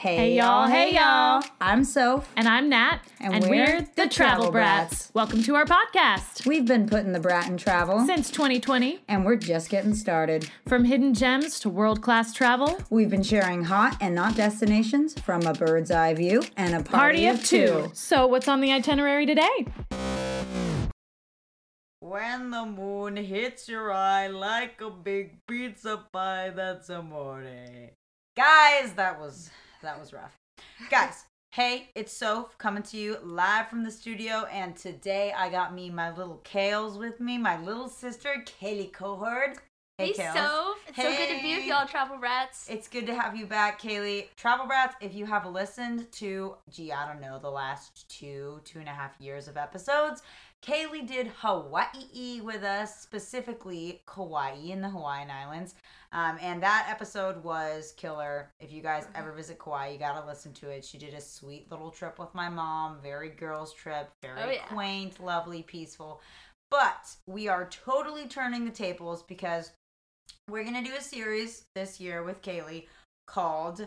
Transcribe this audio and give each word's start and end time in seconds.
Hey, 0.00 0.34
y'all, 0.34 0.66
hey 0.66 0.94
y'all. 0.94 1.42
I'm 1.60 1.84
Soph. 1.84 2.26
And 2.34 2.48
I'm 2.48 2.70
Nat. 2.70 3.00
And 3.20 3.44
we're 3.50 3.86
the 3.96 4.08
Travel 4.08 4.50
Brats. 4.50 5.10
Welcome 5.12 5.42
to 5.42 5.54
our 5.56 5.66
podcast. 5.66 6.46
We've 6.46 6.64
been 6.64 6.88
putting 6.88 7.12
the 7.12 7.20
brat 7.20 7.48
in 7.48 7.58
travel 7.58 8.06
Since 8.06 8.30
2020, 8.30 9.00
and 9.08 9.26
we're 9.26 9.36
just 9.36 9.68
getting 9.68 9.92
started. 9.92 10.48
from 10.66 10.86
hidden 10.86 11.12
gems 11.12 11.60
to 11.60 11.68
world 11.68 12.00
class 12.00 12.32
travel, 12.32 12.80
We've 12.88 13.10
been 13.10 13.22
sharing 13.22 13.64
hot 13.64 13.98
and 14.00 14.14
not 14.14 14.36
destinations 14.36 15.20
from 15.20 15.42
a 15.42 15.52
bird's 15.52 15.90
eye 15.90 16.14
view 16.14 16.44
and 16.56 16.74
a 16.74 16.82
party, 16.82 17.26
party 17.26 17.26
of 17.26 17.44
two. 17.44 17.90
So, 17.92 18.26
what's 18.26 18.48
on 18.48 18.62
the 18.62 18.72
itinerary 18.72 19.26
today? 19.26 19.66
When 21.98 22.50
the 22.50 22.64
moon 22.64 23.18
hits 23.18 23.68
your 23.68 23.92
eye 23.92 24.28
like 24.28 24.80
a 24.80 24.88
big 24.88 25.44
pizza 25.46 26.02
pie, 26.10 26.52
that's 26.56 26.88
a 26.88 27.00
amore. 27.00 27.44
Guys, 28.34 28.94
that 28.94 29.20
was 29.20 29.50
that 29.82 29.98
was 29.98 30.12
rough. 30.12 30.36
Guys, 30.90 31.24
hey, 31.52 31.88
it's 31.94 32.12
Soph 32.12 32.56
coming 32.58 32.82
to 32.84 32.96
you 32.96 33.16
live 33.22 33.68
from 33.68 33.82
the 33.82 33.90
studio, 33.90 34.46
and 34.52 34.76
today 34.76 35.32
I 35.36 35.48
got 35.48 35.74
me 35.74 35.90
my 35.90 36.14
little 36.14 36.40
Kales 36.44 36.98
with 36.98 37.20
me, 37.20 37.38
my 37.38 37.60
little 37.62 37.88
sister 37.88 38.44
Kaylee 38.60 38.92
Cohort. 38.92 39.58
Hey. 40.00 40.12
Soph. 40.14 40.76
It's 40.88 40.96
so 40.96 41.02
good 41.14 41.36
to 41.36 41.42
be 41.42 41.56
with 41.56 41.66
y'all, 41.66 41.86
Travel 41.86 42.18
Rats. 42.18 42.66
It's 42.68 42.88
good 42.88 43.06
to 43.06 43.14
have 43.14 43.36
you 43.36 43.46
back, 43.46 43.80
Kaylee. 43.80 44.26
Travel 44.36 44.66
Brats, 44.66 44.94
if 45.00 45.14
you 45.14 45.26
have 45.26 45.46
listened 45.46 46.10
to, 46.12 46.56
gee, 46.70 46.90
I 46.92 47.06
don't 47.06 47.20
know, 47.20 47.38
the 47.38 47.50
last 47.50 48.08
two, 48.08 48.60
two 48.64 48.78
and 48.80 48.88
a 48.88 48.92
half 48.92 49.12
years 49.20 49.46
of 49.46 49.56
episodes, 49.56 50.22
Kaylee 50.62 51.06
did 51.06 51.28
Hawaii 51.38 52.40
with 52.40 52.62
us, 52.64 53.00
specifically 53.00 54.02
Kauai 54.06 54.54
in 54.56 54.80
the 54.80 54.88
Hawaiian 54.88 55.30
Islands. 55.30 55.74
Um, 56.12 56.38
and 56.40 56.62
that 56.62 56.88
episode 56.90 57.42
was 57.44 57.94
killer. 57.96 58.50
If 58.58 58.72
you 58.72 58.82
guys 58.82 59.06
ever 59.14 59.32
visit 59.32 59.58
Kauai, 59.58 59.88
you 59.90 59.98
gotta 59.98 60.26
listen 60.26 60.52
to 60.54 60.68
it. 60.70 60.84
She 60.84 60.98
did 60.98 61.14
a 61.14 61.20
sweet 61.20 61.70
little 61.70 61.90
trip 61.90 62.18
with 62.18 62.34
my 62.34 62.48
mom, 62.48 62.98
very 63.02 63.28
girls' 63.28 63.72
trip, 63.72 64.10
very 64.20 64.40
Oh, 64.40 64.50
yeah. 64.50 64.64
quaint, 64.66 65.22
lovely, 65.22 65.62
peaceful. 65.62 66.20
But 66.70 67.14
we 67.26 67.48
are 67.48 67.68
totally 67.68 68.26
turning 68.26 68.64
the 68.64 68.70
tables 68.70 69.22
because 69.22 69.72
we're 70.50 70.64
gonna 70.64 70.82
do 70.82 70.94
a 70.98 71.02
series 71.02 71.64
this 71.74 72.00
year 72.00 72.22
with 72.22 72.42
Kaylee 72.42 72.86
called 73.26 73.86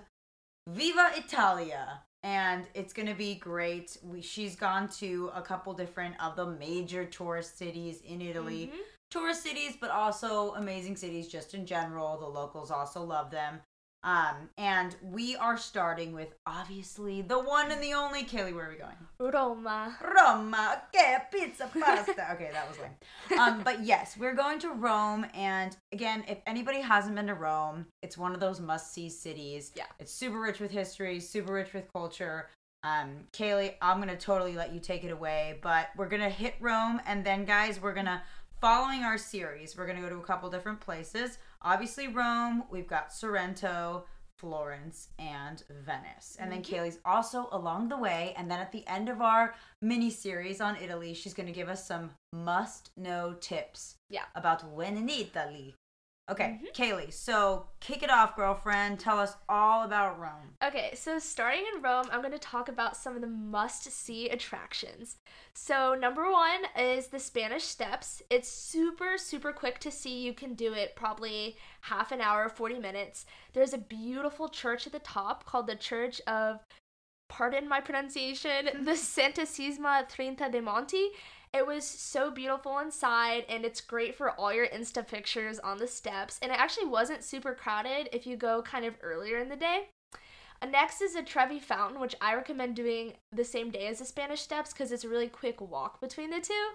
Viva 0.69 1.11
Italia. 1.16 2.02
And 2.23 2.66
it's 2.73 2.94
gonna 2.94 3.16
be 3.16 3.36
great. 3.36 3.97
We, 4.02 4.22
she's 4.22 4.56
gone 4.56 4.88
to 5.00 5.30
a 5.36 5.41
couple 5.41 5.73
different 5.73 6.16
of 6.23 6.38
the 6.38 6.45
major 6.45 7.03
tourist 7.06 7.58
cities 7.58 8.02
in 8.02 8.22
Italy. 8.22 8.72
Mhm. 8.73 8.80
Tourist 9.11 9.44
cities, 9.44 9.75
but 9.80 9.91
also 9.91 10.53
amazing 10.56 10.95
cities 10.95 11.28
just 11.28 11.53
in 11.53 11.66
general. 11.66 12.17
The 12.17 12.28
locals 12.28 12.72
also 12.72 13.03
love 13.03 13.30
them. 13.30 13.61
Um, 14.04 14.50
and 14.58 14.96
we 15.02 15.38
are 15.38 15.58
starting 15.58 16.12
with 16.14 16.34
obviously 16.46 17.22
the 17.22 17.40
one 17.40 17.72
and 17.72 17.82
the 17.82 17.94
only 17.94 18.23
Kaylee. 18.23 18.54
Where 18.54 18.66
are 18.66 18.70
we 18.70 18.76
going? 18.76 19.34
Roma. 19.34 19.98
Roma, 20.04 20.82
okay, 20.94 21.18
pizza, 21.32 21.70
pasta. 21.72 22.31
Okay, 22.34 22.50
that 22.52 22.68
was 22.68 22.78
lame. 22.80 23.40
Um, 23.40 23.64
but 23.64 23.84
yes, 23.84 24.18
we're 24.18 24.36
going 24.36 24.59
to 24.59 24.70
Rome, 24.72 25.26
and 25.34 25.76
again, 25.94 26.26
if 26.28 26.40
anybody 26.46 26.81
hasn't 26.81 27.16
been 27.16 27.28
to 27.28 27.34
Rome, 27.34 27.86
it's 28.02 28.18
one 28.18 28.34
of 28.34 28.42
those 28.42 28.59
must-see 28.59 29.09
cities. 29.09 29.72
Yeah. 29.76 29.86
it's 30.00 30.12
super 30.14 30.40
rich 30.40 30.59
with 30.59 30.72
history, 30.72 31.20
super 31.22 31.54
rich 31.54 31.74
with 31.74 31.92
culture. 31.94 32.50
Um, 32.84 33.22
Kaylee, 33.31 33.76
I'm 33.81 34.00
gonna 34.00 34.18
totally 34.18 34.56
let 34.56 34.74
you 34.74 34.81
take 34.81 35.06
it 35.06 35.12
away, 35.12 35.59
but 35.62 35.88
we're 35.96 36.09
gonna 36.09 36.30
hit 36.30 36.56
Rome, 36.59 37.00
and 37.08 37.26
then 37.26 37.46
guys, 37.46 37.81
we're 37.81 37.94
gonna 37.94 38.22
following 38.59 39.04
our 39.04 39.18
series, 39.18 39.78
we're 39.78 39.88
gonna 39.88 40.02
go 40.02 40.09
to 40.09 40.18
a 40.18 40.24
couple 40.24 40.50
different 40.50 40.80
places. 40.81 41.38
Obviously, 41.64 42.08
Rome. 42.08 42.64
We've 42.69 42.88
got 42.88 43.14
Sorrento. 43.14 44.06
Florence 44.39 45.08
and 45.19 45.64
Venice. 45.86 46.35
And 46.38 46.51
then 46.51 46.62
mhm. 46.62 46.66
Kaylee's 46.66 47.00
also 47.06 47.47
along 47.53 47.88
the 47.88 47.97
way. 47.97 48.34
And 48.35 48.51
then 48.51 48.59
at 48.59 48.74
the 48.74 48.85
end 48.88 49.07
of 49.07 49.22
our 49.22 49.56
mini 49.81 50.09
series 50.09 50.59
on 50.59 50.75
Italy, 50.78 51.13
she's 51.13 51.34
going 51.34 51.46
to 51.47 51.53
give 51.53 51.69
us 51.69 51.88
some 51.88 52.12
must 52.34 52.90
know 52.97 53.35
tips 53.40 53.96
Yeah. 54.09 54.25
about 54.35 54.68
when 54.69 54.97
in 54.97 55.07
Italy. 55.07 55.75
Okay, 56.31 56.61
mm-hmm. 56.63 56.81
Kaylee, 56.81 57.11
so 57.11 57.66
kick 57.81 58.01
it 58.01 58.09
off, 58.09 58.38
girlfriend. 58.38 58.97
Tell 58.97 59.19
us 59.19 59.35
all 59.50 59.84
about 59.84 60.17
Rome. 60.17 60.56
Okay, 60.63 60.91
so 60.95 61.19
starting 61.19 61.63
in 61.75 61.81
Rome, 61.81 62.06
I'm 62.11 62.22
going 62.22 62.31
to 62.31 62.39
talk 62.39 62.69
about 62.69 62.95
some 62.95 63.16
of 63.16 63.22
the 63.22 63.28
must 63.28 63.91
see 63.91 64.29
attractions. 64.29 65.17
So, 65.53 65.95
number 65.95 66.31
one 66.31 66.61
is 66.79 67.07
the 67.07 67.19
Spanish 67.19 67.66
Steps. 67.66 68.22
It's 68.29 68.47
super, 68.47 69.17
super 69.17 69.51
quick 69.51 69.79
to 69.79 69.91
see. 69.91 70.22
You 70.22 70.34
can 70.34 70.53
do 70.53 70.73
it 70.73 70.95
probably 70.95 71.57
half 71.81 72.13
an 72.13 72.22
hour, 72.22 72.47
40 72.47 72.79
minutes. 72.79 73.25
There's 73.51 73.73
a 73.73 73.78
beautiful 73.78 74.47
church 74.47 74.88
at 74.88 74.94
the 74.94 75.00
top 75.00 75.45
called 75.45 75.67
the 75.67 75.75
Church 75.75 76.22
of, 76.25 76.61
pardon 77.28 77.67
my 77.67 77.81
pronunciation, 77.81 78.69
the 78.85 78.91
Santissima 78.91 80.09
Trinta 80.09 80.50
de 80.50 80.61
Monti. 80.61 81.09
It 81.53 81.68
was 81.68 81.86
so 81.86 82.31
beautiful 82.31 82.80
inside, 82.80 83.46
and 83.47 83.64
it's 83.64 83.80
great 83.80 84.16
for 84.16 84.31
all 84.31 84.52
your 84.52 84.68
Insta 84.68 85.08
pictures 85.08 85.59
on 85.59 85.78
the 85.78 85.88
steps. 85.88 86.40
And 86.41 86.52
it 86.52 86.59
actually 86.59 86.88
wasn't 86.88 87.24
super 87.24 87.53
crowded 87.53 88.09
if 88.12 88.25
you 88.25 88.36
go 88.36 88.64
kind 88.64 88.86
of 88.86 88.96
earlier 89.03 89.38
in 89.38 89.50
the 89.50 89.56
day. 89.56 89.90
Uh, 90.64 90.66
Next 90.66 91.00
is 91.02 91.14
a 91.16 91.22
Trevi 91.22 91.59
Fountain, 91.59 92.00
which 92.00 92.16
I 92.19 92.34
recommend 92.34 92.75
doing 92.75 93.14
the 93.31 93.44
same 93.44 93.69
day 93.69 93.86
as 93.86 94.00
the 94.00 94.06
Spanish 94.06 94.41
Steps 94.41 94.74
because 94.74 94.91
it's 94.91 95.03
a 95.03 95.09
really 95.09 95.28
quick 95.28 95.62
walk 95.62 96.02
between 96.02 96.31
the 96.31 96.40
two. 96.40 96.69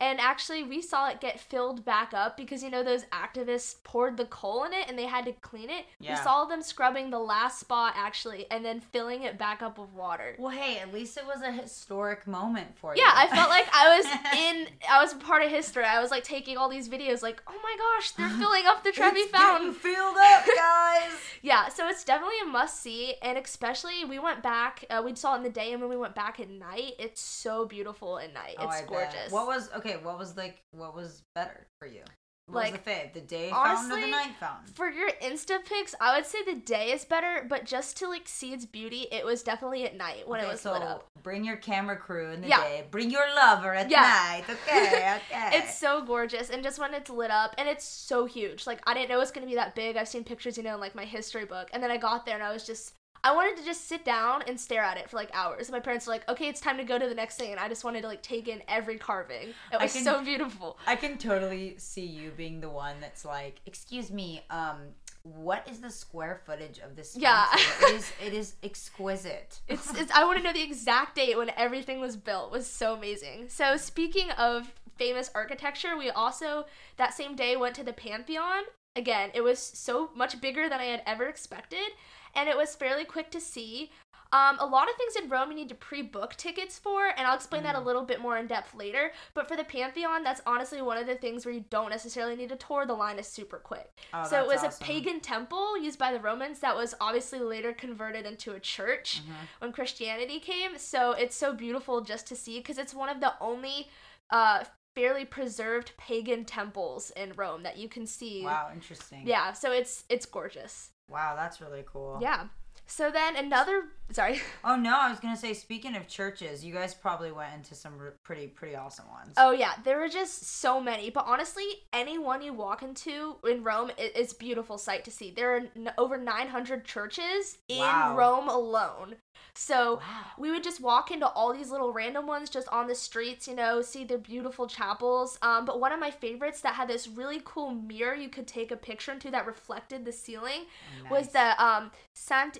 And 0.00 0.18
actually, 0.18 0.62
we 0.62 0.80
saw 0.80 1.08
it 1.10 1.20
get 1.20 1.38
filled 1.38 1.84
back 1.84 2.14
up 2.14 2.36
because 2.36 2.62
you 2.62 2.70
know 2.70 2.82
those 2.82 3.04
activists 3.12 3.76
poured 3.84 4.16
the 4.16 4.24
coal 4.24 4.64
in 4.64 4.72
it 4.72 4.86
and 4.88 4.98
they 4.98 5.04
had 5.04 5.26
to 5.26 5.32
clean 5.32 5.68
it. 5.68 5.84
Yeah. 6.00 6.12
We 6.12 6.16
saw 6.22 6.46
them 6.46 6.62
scrubbing 6.62 7.10
the 7.10 7.18
last 7.18 7.60
spot 7.60 7.92
actually 7.96 8.46
and 8.50 8.64
then 8.64 8.80
filling 8.80 9.22
it 9.24 9.36
back 9.38 9.60
up 9.62 9.78
with 9.78 9.90
water. 9.90 10.36
Well, 10.38 10.50
hey, 10.50 10.78
at 10.78 10.92
least 10.92 11.18
it 11.18 11.26
was 11.26 11.42
a 11.42 11.52
historic 11.52 12.26
moment 12.26 12.68
for 12.78 12.96
you. 12.96 13.02
Yeah, 13.02 13.12
I 13.14 13.28
felt 13.28 13.50
like 13.50 13.68
I 13.74 13.96
was 13.98 14.06
in, 14.38 14.66
I 14.90 15.02
was 15.02 15.12
part 15.14 15.42
of 15.42 15.50
history. 15.50 15.84
I 15.84 16.00
was 16.00 16.10
like 16.10 16.24
taking 16.24 16.56
all 16.56 16.68
these 16.70 16.88
videos, 16.88 17.22
like, 17.22 17.42
oh 17.46 17.60
my 17.62 17.76
gosh, 17.76 18.12
they're 18.12 18.28
filling 18.38 18.64
up 18.66 18.82
the 18.82 18.92
Trevi 18.92 19.24
Fountain. 19.24 19.68
getting 19.68 19.80
filled 19.80 20.16
up, 20.16 20.44
guys. 20.56 21.12
Yeah, 21.42 21.68
so 21.68 21.88
it's 21.88 22.04
definitely 22.04 22.36
a 22.42 22.46
must 22.46 22.80
see, 22.82 23.14
and 23.22 23.36
especially 23.36 24.04
we 24.04 24.18
went 24.18 24.42
back. 24.42 24.84
Uh, 24.88 25.02
we 25.04 25.14
saw 25.14 25.34
it 25.34 25.38
in 25.38 25.42
the 25.42 25.50
day, 25.50 25.72
and 25.72 25.80
when 25.80 25.90
we 25.90 25.96
went 25.96 26.14
back 26.14 26.40
at 26.40 26.48
night, 26.50 26.92
it's 26.98 27.20
so 27.20 27.66
beautiful 27.66 28.18
at 28.18 28.32
night. 28.32 28.56
Oh, 28.58 28.64
it's 28.66 28.76
I 28.76 28.80
bet. 28.80 28.88
gorgeous. 28.88 29.30
What 29.32 29.46
was 29.46 29.68
okay? 29.76 29.89
What 29.96 30.18
was 30.18 30.36
like? 30.36 30.62
What 30.72 30.94
was 30.94 31.22
better 31.34 31.66
for 31.80 31.86
you? 31.88 32.02
What 32.46 32.56
Like, 32.64 32.72
was 32.72 32.80
the 32.82 32.90
fave? 32.90 33.12
The 33.12 33.20
day 33.20 33.50
fountain 33.50 33.92
or 33.92 34.00
the 34.00 34.06
night 34.08 34.34
fountain? 34.40 34.72
for 34.74 34.90
your 34.90 35.10
Insta 35.22 35.64
pics? 35.64 35.94
I 36.00 36.16
would 36.16 36.26
say 36.26 36.38
the 36.44 36.54
day 36.56 36.90
is 36.90 37.04
better, 37.04 37.46
but 37.48 37.64
just 37.64 37.96
to 37.98 38.08
like 38.08 38.26
see 38.26 38.52
its 38.52 38.66
beauty, 38.66 39.06
it 39.12 39.24
was 39.24 39.44
definitely 39.44 39.84
at 39.84 39.96
night 39.96 40.26
when 40.28 40.40
okay, 40.40 40.48
it 40.48 40.52
was 40.52 40.60
so 40.62 40.72
lit 40.72 40.82
up. 40.82 41.06
bring 41.22 41.44
your 41.44 41.56
camera 41.56 41.96
crew 41.96 42.30
in 42.32 42.40
the 42.40 42.48
Yeah. 42.48 42.60
day. 42.60 42.86
Bring 42.90 43.10
your 43.10 43.32
lover 43.36 43.72
at 43.74 43.88
Yeah. 43.88 44.00
night. 44.00 44.44
Okay, 44.50 45.16
okay. 45.30 45.58
It's 45.58 45.76
so 45.78 46.02
gorgeous, 46.04 46.50
and 46.50 46.62
just 46.64 46.80
when 46.80 46.92
it's 46.92 47.08
lit 47.10 47.30
up, 47.30 47.54
and 47.56 47.68
it's 47.68 47.84
so 47.84 48.26
huge. 48.26 48.66
Like 48.66 48.80
I 48.84 48.94
didn't 48.94 49.10
know 49.10 49.20
it's 49.20 49.30
gonna 49.30 49.46
be 49.46 49.54
that 49.54 49.76
big. 49.76 49.96
I've 49.96 50.08
seen 50.08 50.24
pictures, 50.24 50.56
you 50.56 50.64
know, 50.64 50.74
in 50.74 50.80
like 50.80 50.96
my 50.96 51.04
history 51.04 51.44
book, 51.44 51.68
and 51.72 51.80
then 51.82 51.90
I 51.92 51.98
got 51.98 52.26
there, 52.26 52.34
and 52.34 52.42
I 52.44 52.52
was 52.52 52.66
just, 52.66 52.94
I 53.22 53.34
wanted 53.34 53.56
to 53.58 53.64
just 53.64 53.86
sit 53.88 54.04
down 54.04 54.42
and 54.46 54.58
stare 54.58 54.82
at 54.82 54.96
it 54.96 55.10
for 55.10 55.16
like 55.16 55.30
hours. 55.34 55.70
My 55.70 55.80
parents 55.80 56.06
were 56.06 56.12
like, 56.12 56.28
"Okay, 56.28 56.48
it's 56.48 56.60
time 56.60 56.76
to 56.78 56.84
go 56.84 56.98
to 56.98 57.08
the 57.08 57.14
next 57.14 57.36
thing," 57.36 57.50
and 57.50 57.60
I 57.60 57.68
just 57.68 57.84
wanted 57.84 58.02
to 58.02 58.08
like 58.08 58.22
take 58.22 58.48
in 58.48 58.62
every 58.68 58.98
carving. 58.98 59.48
It 59.72 59.80
was 59.80 59.92
can- 59.92 60.04
so 60.04 60.22
beautiful. 60.24 60.78
I 60.86 60.96
can 60.96 61.18
totally 61.18 61.74
see 61.78 62.04
you 62.06 62.30
being 62.30 62.60
the 62.60 62.68
one 62.70 62.96
that's 63.00 63.24
like, 63.24 63.60
"Excuse 63.66 64.10
me, 64.10 64.42
um, 64.50 64.94
what 65.22 65.68
is 65.70 65.80
the 65.80 65.90
square 65.90 66.40
footage 66.46 66.78
of 66.78 66.96
this?" 66.96 67.16
Yeah. 67.16 67.46
it 67.52 67.94
is. 67.94 68.12
It 68.24 68.32
is 68.32 68.54
exquisite. 68.62 69.60
It's, 69.68 69.92
it's 69.98 70.12
I 70.12 70.24
want 70.24 70.38
to 70.38 70.44
know 70.44 70.52
the 70.52 70.62
exact 70.62 71.16
date 71.16 71.36
when 71.36 71.50
everything 71.50 72.00
was 72.00 72.16
built. 72.16 72.52
It 72.52 72.52
was 72.52 72.66
so 72.66 72.94
amazing. 72.94 73.48
So 73.48 73.76
speaking 73.76 74.30
of 74.32 74.72
famous 74.96 75.30
architecture, 75.34 75.96
we 75.96 76.10
also 76.10 76.66
that 76.96 77.14
same 77.14 77.34
day 77.36 77.56
went 77.56 77.74
to 77.76 77.84
the 77.84 77.92
Pantheon. 77.92 78.62
Again, 78.96 79.30
it 79.34 79.42
was 79.42 79.58
so 79.58 80.10
much 80.16 80.40
bigger 80.40 80.68
than 80.68 80.80
I 80.80 80.84
had 80.86 81.02
ever 81.06 81.26
expected, 81.26 81.92
and 82.34 82.48
it 82.48 82.56
was 82.56 82.74
fairly 82.74 83.04
quick 83.04 83.30
to 83.30 83.40
see. 83.40 83.90
Um, 84.32 84.58
a 84.60 84.64
lot 84.66 84.88
of 84.88 84.94
things 84.94 85.16
in 85.16 85.28
Rome 85.28 85.50
you 85.50 85.56
need 85.56 85.68
to 85.70 85.74
pre-book 85.74 86.36
tickets 86.36 86.78
for, 86.78 87.08
and 87.08 87.26
I'll 87.26 87.34
explain 87.34 87.64
that 87.64 87.74
a 87.74 87.80
little 87.80 88.04
bit 88.04 88.20
more 88.20 88.38
in 88.38 88.46
depth 88.46 88.76
later. 88.76 89.10
But 89.34 89.48
for 89.48 89.56
the 89.56 89.64
Pantheon, 89.64 90.22
that's 90.22 90.40
honestly 90.46 90.80
one 90.80 90.98
of 90.98 91.08
the 91.08 91.16
things 91.16 91.44
where 91.44 91.52
you 91.52 91.64
don't 91.68 91.90
necessarily 91.90 92.36
need 92.36 92.52
a 92.52 92.56
tour. 92.56 92.86
The 92.86 92.92
line 92.94 93.18
is 93.18 93.26
super 93.26 93.56
quick. 93.58 93.90
Oh, 94.14 94.22
so 94.22 94.40
it 94.40 94.46
was 94.46 94.62
that's 94.62 94.78
a 94.78 94.84
pagan 94.84 95.18
temple 95.18 95.76
used 95.82 95.98
by 95.98 96.12
the 96.12 96.20
Romans 96.20 96.60
that 96.60 96.76
was 96.76 96.94
obviously 97.00 97.40
later 97.40 97.72
converted 97.72 98.24
into 98.24 98.52
a 98.52 98.60
church 98.60 99.20
Mm-hmm. 99.22 99.32
when 99.58 99.72
Christianity 99.72 100.38
came. 100.38 100.78
So 100.78 101.10
it's 101.10 101.34
so 101.34 101.52
beautiful 101.52 102.00
just 102.00 102.28
to 102.28 102.36
see 102.36 102.58
because 102.58 102.78
it's 102.78 102.94
one 102.94 103.08
of 103.08 103.18
the 103.18 103.32
only 103.40 103.88
uh, 104.30 104.62
fairly 104.94 105.24
preserved 105.24 105.90
pagan 105.98 106.44
temples 106.44 107.10
in 107.16 107.32
Rome 107.34 107.64
that 107.64 107.78
you 107.78 107.88
can 107.88 108.06
see. 108.06 108.44
Wow, 108.44 108.68
interesting. 108.72 109.26
Yeah, 109.26 109.54
so 109.54 109.72
it's 109.72 110.04
it's 110.08 110.24
gorgeous. 110.26 110.90
Wow, 111.10 111.34
that's 111.36 111.60
really 111.60 111.84
cool. 111.86 112.18
Yeah. 112.22 112.44
So 112.86 113.10
then 113.10 113.36
another 113.36 113.84
sorry. 114.10 114.40
Oh 114.64 114.74
no, 114.76 114.96
I 114.98 115.08
was 115.10 115.20
gonna 115.20 115.36
say. 115.36 115.54
Speaking 115.54 115.94
of 115.96 116.08
churches, 116.08 116.64
you 116.64 116.74
guys 116.74 116.92
probably 116.92 117.30
went 117.30 117.54
into 117.54 117.74
some 117.76 117.94
pretty 118.24 118.48
pretty 118.48 118.74
awesome 118.74 119.08
ones. 119.08 119.34
Oh 119.36 119.52
yeah, 119.52 119.72
there 119.84 119.98
were 119.98 120.08
just 120.08 120.44
so 120.60 120.80
many. 120.80 121.08
But 121.10 121.24
honestly, 121.26 121.64
any 121.92 122.18
one 122.18 122.42
you 122.42 122.52
walk 122.52 122.82
into 122.82 123.36
in 123.48 123.62
Rome, 123.62 123.90
it, 123.96 124.12
it's 124.16 124.32
beautiful 124.32 124.76
sight 124.76 125.04
to 125.04 125.10
see. 125.12 125.30
There 125.30 125.54
are 125.56 125.60
n- 125.76 125.92
over 125.98 126.16
900 126.18 126.84
churches 126.84 127.58
Wow. 127.70 128.10
in 128.10 128.16
Rome 128.16 128.48
alone. 128.48 129.14
So 129.54 130.00
Wow. 130.00 130.24
we 130.38 130.50
would 130.50 130.64
just 130.64 130.80
walk 130.80 131.10
into 131.10 131.26
all 131.28 131.52
these 131.52 131.70
little 131.70 131.92
random 131.92 132.26
ones 132.26 132.50
just 132.50 132.68
on 132.68 132.86
the 132.86 132.94
streets, 132.94 133.46
you 133.48 133.54
know, 133.54 133.82
see 133.82 134.04
their 134.04 134.18
beautiful 134.18 134.66
chapels. 134.66 135.38
Um, 135.42 135.64
but 135.64 135.80
one 135.80 135.92
of 135.92 136.00
my 136.00 136.10
favorites 136.10 136.60
that 136.62 136.74
had 136.74 136.88
this 136.88 137.08
really 137.08 137.40
cool 137.44 137.70
mirror 137.70 138.14
you 138.14 138.28
could 138.28 138.46
take 138.46 138.70
a 138.70 138.76
picture 138.76 139.12
into 139.12 139.30
that 139.30 139.46
reflected 139.46 140.04
the 140.04 140.12
ceiling 140.12 140.66
was 141.08 141.28
Nice. 141.28 141.32
the 141.32 141.62
um, 141.62 141.90
Sant 142.14 142.58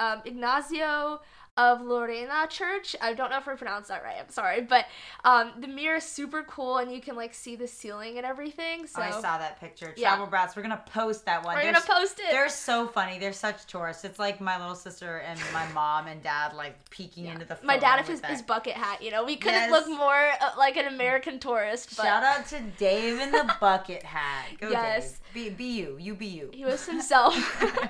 um, 0.00 0.22
Ignazio 0.24 1.20
of 1.56 1.80
Lorena 1.82 2.46
Church. 2.48 2.96
I 3.00 3.12
don't 3.12 3.30
know 3.30 3.38
if 3.38 3.46
I 3.48 3.54
pronounced 3.54 3.88
that 3.88 4.02
right. 4.02 4.16
I'm 4.20 4.30
sorry, 4.30 4.62
but 4.62 4.86
um, 5.24 5.52
the 5.60 5.66
mirror 5.68 5.96
is 5.96 6.04
super 6.04 6.42
cool, 6.44 6.78
and 6.78 6.92
you 6.92 7.00
can 7.00 7.16
like 7.16 7.34
see 7.34 7.56
the 7.56 7.66
ceiling 7.66 8.16
and 8.16 8.26
everything. 8.26 8.86
So 8.86 9.02
I 9.02 9.10
saw 9.10 9.38
that 9.38 9.60
picture. 9.60 9.92
Yeah. 9.96 10.10
Travel 10.10 10.26
brats. 10.26 10.56
We're 10.56 10.62
gonna 10.62 10.82
post 10.86 11.26
that 11.26 11.44
one. 11.44 11.56
we're 11.56 11.62
They're 11.62 11.72
gonna 11.72 11.84
post 11.86 12.18
it. 12.20 12.30
They're 12.30 12.48
so 12.48 12.86
funny. 12.86 13.18
They're 13.18 13.32
such 13.32 13.66
tourists. 13.66 14.04
It's 14.04 14.18
like 14.18 14.40
my 14.40 14.58
little 14.58 14.74
sister 14.74 15.18
and 15.18 15.38
my 15.52 15.66
mom 15.72 16.06
and 16.06 16.22
dad 16.22 16.54
like 16.54 16.88
peeking 16.90 17.26
into 17.26 17.44
the. 17.44 17.58
My 17.62 17.76
dad 17.78 17.98
with 17.98 18.08
his, 18.08 18.20
that. 18.22 18.30
his 18.30 18.42
bucket 18.42 18.74
hat. 18.74 19.02
You 19.02 19.10
know, 19.10 19.24
we 19.24 19.36
couldn't 19.36 19.50
Yes. 19.60 19.70
look 19.70 19.88
more 19.88 20.30
uh, 20.40 20.50
like 20.56 20.76
an 20.76 20.86
American 20.86 21.38
tourist, 21.38 21.96
but 21.96 22.04
Shout 22.04 22.22
out 22.22 22.46
to 22.48 22.60
Dave 22.78 23.18
in 23.20 23.32
the 23.32 23.54
bucket 23.60 24.02
hat. 24.02 24.46
Go 24.60 24.70
Yes. 24.70 25.10
Dave. 25.10 25.20
Be, 25.32 25.50
be 25.50 25.64
you. 25.80 25.96
You 26.00 26.14
be 26.14 26.26
you. 26.26 26.50
he 26.52 26.64
was 26.64 26.86
himself. 26.86 27.34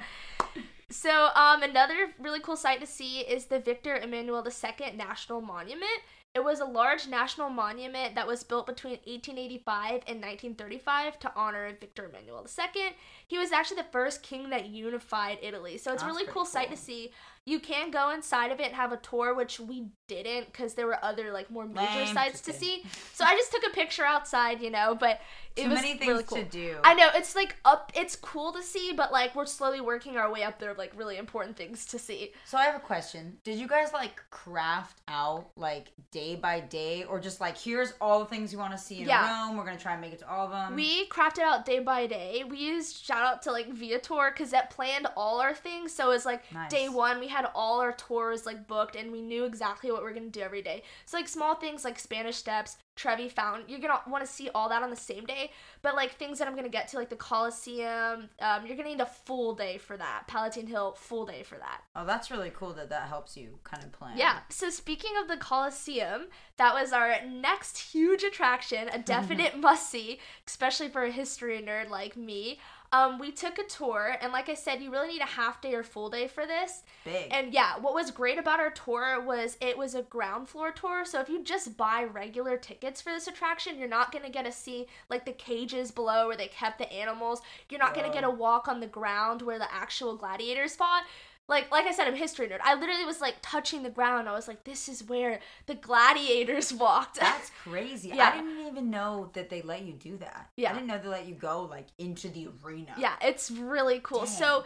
so, 0.91 1.29
um, 1.35 1.63
another 1.63 2.13
really 2.19 2.41
cool 2.41 2.57
sight 2.57 2.81
to 2.81 2.87
see 2.87 3.21
is 3.21 3.47
the 3.47 3.61
Victor 3.61 3.97
Emmanuel 3.97 4.45
II 4.47 4.97
National 4.97 5.41
Monument. 5.41 6.01
It 6.33 6.45
was 6.45 6.61
a 6.61 6.65
large 6.65 7.09
national 7.09 7.51
monument 7.51 8.15
that 8.15 8.27
was 8.27 8.45
built 8.45 8.67
between 8.67 8.93
1885 8.93 9.91
and 10.07 10.21
1935 10.21 11.19
to 11.21 11.33
honor 11.35 11.77
Victor 11.81 12.09
Emmanuel 12.09 12.47
II. 12.47 12.83
He 13.27 13.37
was 13.37 13.51
actually 13.51 13.79
the 13.79 13.89
first 13.91 14.23
king 14.23 14.51
that 14.51 14.67
unified 14.67 15.39
Italy. 15.43 15.77
So 15.77 15.93
it's 15.93 16.05
a 16.05 16.07
really 16.07 16.27
cool 16.27 16.45
sight 16.45 16.69
cool. 16.69 16.77
to 16.77 16.83
see. 16.83 17.11
You 17.47 17.59
can 17.59 17.91
go 17.91 18.11
inside 18.11 18.53
of 18.53 18.61
it 18.61 18.67
and 18.67 18.75
have 18.77 18.93
a 18.93 18.97
tour, 18.99 19.35
which 19.35 19.59
we 19.59 19.89
didn't 20.11 20.47
because 20.47 20.75
there 20.75 20.87
were 20.87 21.03
other 21.05 21.33
like 21.33 21.51
more 21.51 21.67
major 21.67 22.05
sites 22.07 22.41
to 22.43 22.53
see. 22.53 22.83
So 23.15 23.25
I 23.25 23.35
just 23.37 23.53
took 23.53 23.63
a 23.67 23.71
picture 23.75 24.05
outside, 24.05 24.61
you 24.61 24.71
know, 24.71 24.97
but 24.99 25.21
it 25.57 25.65
Too 25.65 25.71
was 25.71 25.77
many 25.83 25.95
things 25.99 26.09
really 26.09 26.23
cool. 26.25 26.39
to 26.39 26.45
do. 26.45 26.77
I 26.85 26.95
know 26.95 27.09
it's 27.15 27.35
like 27.35 27.57
up. 27.65 27.91
It's 27.95 28.15
cool 28.17 28.53
to 28.53 28.63
see, 28.63 28.93
but 28.97 29.11
like 29.13 29.35
we're 29.35 29.47
slowly 29.47 29.81
working 29.81 30.17
our 30.17 30.31
way 30.33 30.43
up 30.45 30.59
there 30.59 30.71
of 30.71 30.79
like 30.79 30.93
really 30.97 31.17
important 31.17 31.57
things 31.57 31.87
to 31.87 31.99
see. 31.99 32.33
So 32.45 32.57
I 32.59 32.65
have 32.65 32.77
a 32.77 32.81
question. 32.81 33.37
Did 33.45 33.59
you 33.59 33.67
guys 33.67 33.93
like 33.93 34.21
craft 34.31 35.01
out 35.09 35.51
like 35.57 35.89
day 36.13 36.37
by 36.37 36.61
day, 36.61 37.05
or 37.05 37.19
just 37.21 37.41
like 37.41 37.57
here's 37.59 37.93
all 38.01 38.21
the 38.21 38.27
things 38.27 38.53
you 38.53 38.59
want 38.59 38.73
to 38.73 38.79
see 38.79 39.01
in 39.01 39.09
Yeah. 39.09 39.47
Rome? 39.47 39.57
We're 39.57 39.65
gonna 39.65 39.79
try 39.79 39.93
and 39.93 40.01
make 40.01 40.13
it 40.13 40.21
to 40.21 40.31
all 40.31 40.47
of 40.47 40.51
them. 40.53 40.75
We 40.77 41.07
crafted 41.09 41.41
out 41.43 41.65
day 41.67 41.79
by 41.81 42.07
day. 42.07 42.45
We 42.49 42.59
used 42.59 43.05
shout 43.05 43.23
out 43.25 43.43
to 43.43 43.53
like 43.53 43.73
Viator 43.73 44.31
because 44.33 44.51
that 44.53 44.71
planned 44.71 45.09
all 45.17 45.41
our 45.41 45.55
things. 45.55 45.93
So 45.93 46.13
it's 46.13 46.25
like 46.25 46.51
Nice. 46.53 46.71
day 46.71 46.89
one, 46.89 47.19
we 47.21 47.27
had 47.29 47.49
all 47.55 47.81
our 47.81 47.93
tours 47.93 48.47
like 48.47 48.67
booked 48.69 48.95
and 48.97 49.11
we 49.13 49.21
knew 49.21 49.45
exactly 49.45 49.91
what 49.91 50.00
we 50.03 50.11
are 50.11 50.15
gonna 50.15 50.29
do 50.29 50.41
every 50.41 50.63
day. 50.63 50.83
So 51.07 51.17
like 51.17 51.29
small 51.29 51.55
things 51.55 51.85
like 51.85 51.99
Spanish 51.99 52.37
Steps, 52.37 52.77
Trevi 52.97 53.29
Fountain, 53.29 53.65
you're 53.69 53.81
gonna 53.81 54.01
want 54.09 54.25
to 54.25 54.31
see 54.31 54.51
all 54.55 54.69
that 54.69 54.83
on 54.83 54.91
the 54.91 54.97
same 54.97 55.25
day. 55.25 55.51
But 55.83 55.95
like 55.95 56.13
things 56.13 56.39
that 56.39 56.49
I'm 56.49 56.55
gonna 56.57 56.69
get 56.69 56.89
to 56.89 56.97
like 56.97 57.09
the 57.09 57.17
Colosseum, 57.17 58.29
um, 58.41 58.67
you're 58.67 58.77
gonna 58.77 58.91
need 58.91 59.01
a 59.01 59.07
full 59.07 59.55
day 59.55 59.79
for 59.79 59.97
that. 59.97 60.25
Palatine 60.27 60.67
Hill, 60.67 60.93
full 60.99 61.27
day 61.27 61.43
for 61.43 61.57
that. 61.57 61.83
oh, 61.97 62.05
that's 62.05 62.31
really 62.31 62.51
cool 62.55 62.73
that 62.75 62.91
that 62.91 63.09
helps 63.09 63.37
you 63.37 63.59
kind 63.65 63.83
of 63.85 63.93
plan. 63.93 64.17
Yeah. 64.17 64.41
So 64.49 64.71
speaking 64.71 65.13
of 65.21 65.29
the 65.29 65.37
Colosseum, 65.37 66.27
that 66.57 66.75
was 66.75 66.93
our 66.93 67.15
next 67.27 67.79
huge 67.79 68.23
attraction, 68.23 68.89
a 68.93 68.99
definite 69.15 69.59
must 69.59 69.91
see, 69.91 70.19
especially 70.47 70.89
for 70.89 71.05
a 71.05 71.11
history 71.11 71.61
nerd 71.63 71.89
like 71.91 72.17
me. 72.17 72.59
Um, 72.93 73.21
we 73.21 73.31
took 73.31 73.59
a 73.59 73.65
tour, 73.65 74.17
and 74.21 74.33
like 74.33 74.49
I 74.49 74.55
said, 74.55 74.83
you 74.83 74.91
really 74.91 75.09
need 75.09 75.21
a 75.21 75.27
half 75.27 75.61
day 75.61 75.75
or 75.75 75.85
full 75.85 76.11
day 76.11 76.27
for 76.27 76.45
this. 76.45 76.83
big. 77.05 77.29
And 77.31 77.53
yeah, 77.53 77.79
what 77.79 77.95
was 77.95 78.11
great 78.11 78.37
about 78.37 78.59
our 78.59 78.71
tour 78.71 79.21
was 79.21 79.57
it 79.61 79.79
was 79.79 79.95
a 79.95 80.03
ground 80.03 80.49
floor 80.49 80.73
tour. 80.73 81.05
So 81.05 81.21
if 81.21 81.29
you 81.29 81.45
just 81.45 81.77
buy 81.77 82.03
regular 82.03 82.57
tickets 82.57 83.01
for 83.01 83.13
this 83.13 83.29
attraction, 83.29 83.79
you're 83.79 83.87
not 83.87 84.11
gonna 84.11 84.29
get 84.29 84.45
to 84.45 84.51
see 84.51 84.87
like 85.09 85.25
the 85.25 85.33
cages 85.33 85.93
below 85.93 86.27
where 86.27 86.37
they 86.37 86.49
kept 86.49 86.79
the 86.79 86.93
animals. 86.93 87.43
You're 87.69 87.79
not 87.79 87.95
gonna 87.95 88.13
get 88.13 88.25
a 88.25 88.31
walk 88.31 88.67
on 88.67 88.81
the 88.81 88.89
ground 88.89 89.43
where 89.43 89.61
the 89.61 89.73
actual 89.73 90.17
gladiators 90.17 90.75
fought. 90.75 91.05
Like 91.51 91.71
like 91.73 91.85
I 91.85 91.93
said, 91.93 92.07
I'm 92.07 92.15
a 92.15 92.17
history 92.17 92.47
nerd. 92.47 92.61
I 92.63 92.75
literally 92.75 93.05
was 93.05 93.21
like 93.21 93.35
touching 93.43 93.83
the 93.83 93.91
ground. 93.91 94.29
I 94.29 94.33
was 94.33 94.47
like, 94.47 94.63
this 94.63 94.89
is 94.89 95.03
where 95.03 95.41
the 95.67 95.75
gladiators 95.75 96.73
walked. 96.85 97.19
That's 97.19 97.51
crazy. 97.65 98.13
Yeah. 98.15 98.31
I 98.33 98.37
didn't 98.37 98.67
even 98.69 98.89
know 98.89 99.31
that 99.33 99.51
they 99.51 99.61
let 99.61 99.83
you 99.83 99.95
do 99.95 100.17
that. 100.19 100.49
Yeah. 100.57 100.71
I 100.71 100.75
didn't 100.75 100.87
know 100.87 100.99
they 100.99 101.09
let 101.09 101.27
you 101.27 101.35
go 101.35 101.65
like 101.65 101.89
into 101.99 102.29
the 102.29 102.49
arena. 102.65 102.95
Yeah, 102.97 103.15
it's 103.21 103.51
really 103.51 103.99
cool. 104.01 104.21
Dang. 104.21 104.29
So, 104.29 104.65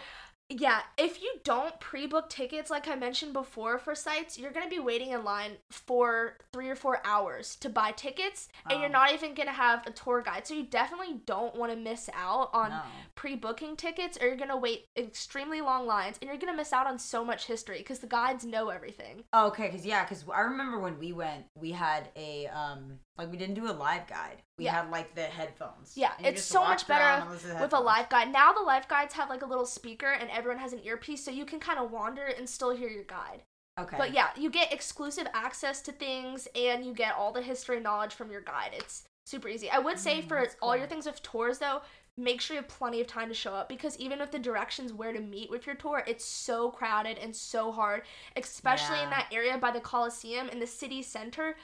yeah, 0.51 0.81
if 0.99 1.23
you 1.23 1.33
don't 1.43 1.79
pre-book 1.81 2.29
tickets 2.29 2.71
like 2.71 2.87
I 2.87 2.95
mentioned 2.97 3.33
before 3.33 3.79
for 3.79 3.95
sites, 3.95 4.39
you're 4.39 4.51
going 4.53 4.67
to 4.67 4.71
be 4.71 4.79
waiting 4.79 5.11
in 5.11 5.25
line 5.25 5.53
for 5.71 6.37
3 6.53 6.69
or 6.69 6.77
4 6.77 7.01
hours 7.05 7.57
to 7.57 7.71
buy 7.71 7.93
tickets 7.93 8.49
and 8.69 8.81
you're 8.81 8.91
Oh. 8.91 8.93
not 8.93 9.13
even 9.13 9.35
going 9.35 9.47
to 9.49 9.55
have 9.55 9.87
a 9.87 9.91
tour 9.91 10.21
guide. 10.21 10.47
So 10.47 10.53
you 10.55 10.65
definitely 10.65 11.21
don't 11.25 11.55
want 11.57 11.73
to 11.73 11.79
miss 11.79 12.11
out 12.15 12.51
on 12.53 12.71
No. 12.71 12.83
pre-booking 13.15 13.77
tickets 13.77 14.19
or 14.21 14.27
you're 14.27 14.37
going 14.37 14.51
to 14.51 14.57
wait 14.57 14.87
extremely 14.97 15.63
long 15.63 15.87
lines 15.87 16.19
and 16.21 16.29
you're 16.29 16.39
going 16.39 16.53
to 16.53 16.57
miss 16.57 16.73
out 16.75 16.87
on 16.87 16.99
so 16.99 17.25
much 17.25 17.47
history 17.47 17.79
because 17.79 18.01
the 18.01 18.07
guides 18.07 18.45
know 18.45 18.69
everything. 18.69 19.25
Oh, 19.33 19.47
okay, 19.49 19.69
because 19.71 19.87
yeah, 19.87 20.05
because 20.05 20.25
I 20.33 20.41
remember 20.43 20.79
when 20.79 20.99
we 20.99 21.13
went, 21.13 21.47
we 21.55 21.71
had 21.73 22.11
a 22.17 22.49
um, 22.49 22.99
like 23.17 23.31
we 23.31 23.37
didn't 23.37 23.55
do 23.55 23.69
a 23.71 23.73
live 23.73 24.07
guide. 24.07 24.43
We 24.59 24.65
Yeah. 24.65 24.83
had 24.83 24.91
like 24.91 25.15
the 25.15 25.23
headphones. 25.23 25.97
Yeah, 25.97 26.13
it's 26.19 26.43
so 26.43 26.63
much 26.63 26.87
better 26.87 27.05
and 27.05 27.31
listened 27.31 27.57
to 27.57 27.63
with 27.63 27.73
a 27.73 27.79
live 27.81 28.09
guide. 28.09 28.33
Now 28.33 28.53
the 28.53 28.61
live 28.63 28.89
guides 28.89 29.15
have 29.15 29.29
like 29.31 29.43
a 29.43 29.47
little 29.47 29.67
speaker 29.67 30.11
and 30.11 30.31
everyone 30.31 30.59
has 30.61 30.73
an 30.73 30.81
earpiece 30.85 31.25
so 31.25 31.31
you 31.31 31.45
can 31.45 31.61
kind 31.61 31.79
of 31.79 31.91
wander 31.93 32.25
and 32.27 32.49
still 32.49 32.71
hear 32.71 32.89
your 32.89 33.05
guide. 33.05 33.43
Okay. 33.79 33.97
But 33.99 34.13
yeah, 34.13 34.29
you 34.37 34.51
get 34.51 34.73
exclusive 34.73 35.27
access 35.35 35.81
to 35.83 35.93
things 35.93 36.49
and 36.55 36.85
you 36.85 36.93
get 36.95 37.15
all 37.15 37.33
the 37.33 37.43
history 37.43 37.81
knowledge 37.81 38.15
from 38.15 38.31
your 38.31 38.41
guide. 38.41 38.71
It's 38.73 39.05
super 39.27 39.49
easy. 39.49 39.71
I 39.71 39.79
would 39.79 39.99
say 39.99 40.21
Mm, 40.21 40.29
for 40.29 40.39
all 40.61 40.71
cool. 40.71 40.77
your 40.77 40.87
things 40.87 41.07
with 41.07 41.23
tours 41.23 41.59
though, 41.59 41.83
make 42.17 42.41
sure 42.41 42.55
you 42.55 42.63
have 42.63 42.69
plenty 42.69 43.01
of 43.01 43.09
time 43.09 43.27
to 43.29 43.35
show 43.35 43.53
up 43.55 43.69
because 43.69 43.97
even 43.99 44.21
with 44.21 44.31
the 44.31 44.39
directions 44.39 44.93
where 44.93 45.13
to 45.13 45.19
meet 45.19 45.51
with 45.51 45.67
your 45.67 45.75
tour, 45.75 46.05
it's 46.07 46.25
so 46.25 46.71
crowded 46.71 47.19
and 47.19 47.35
so 47.35 47.73
hard, 47.73 48.03
especially 48.37 49.01
in 49.03 49.11
that 49.11 49.27
area 49.33 49.59
by 49.59 49.73
the 49.73 49.81
Coliseum 49.81 50.49
in 50.49 50.61
the 50.61 50.67
city 50.67 51.03
center. 51.03 51.57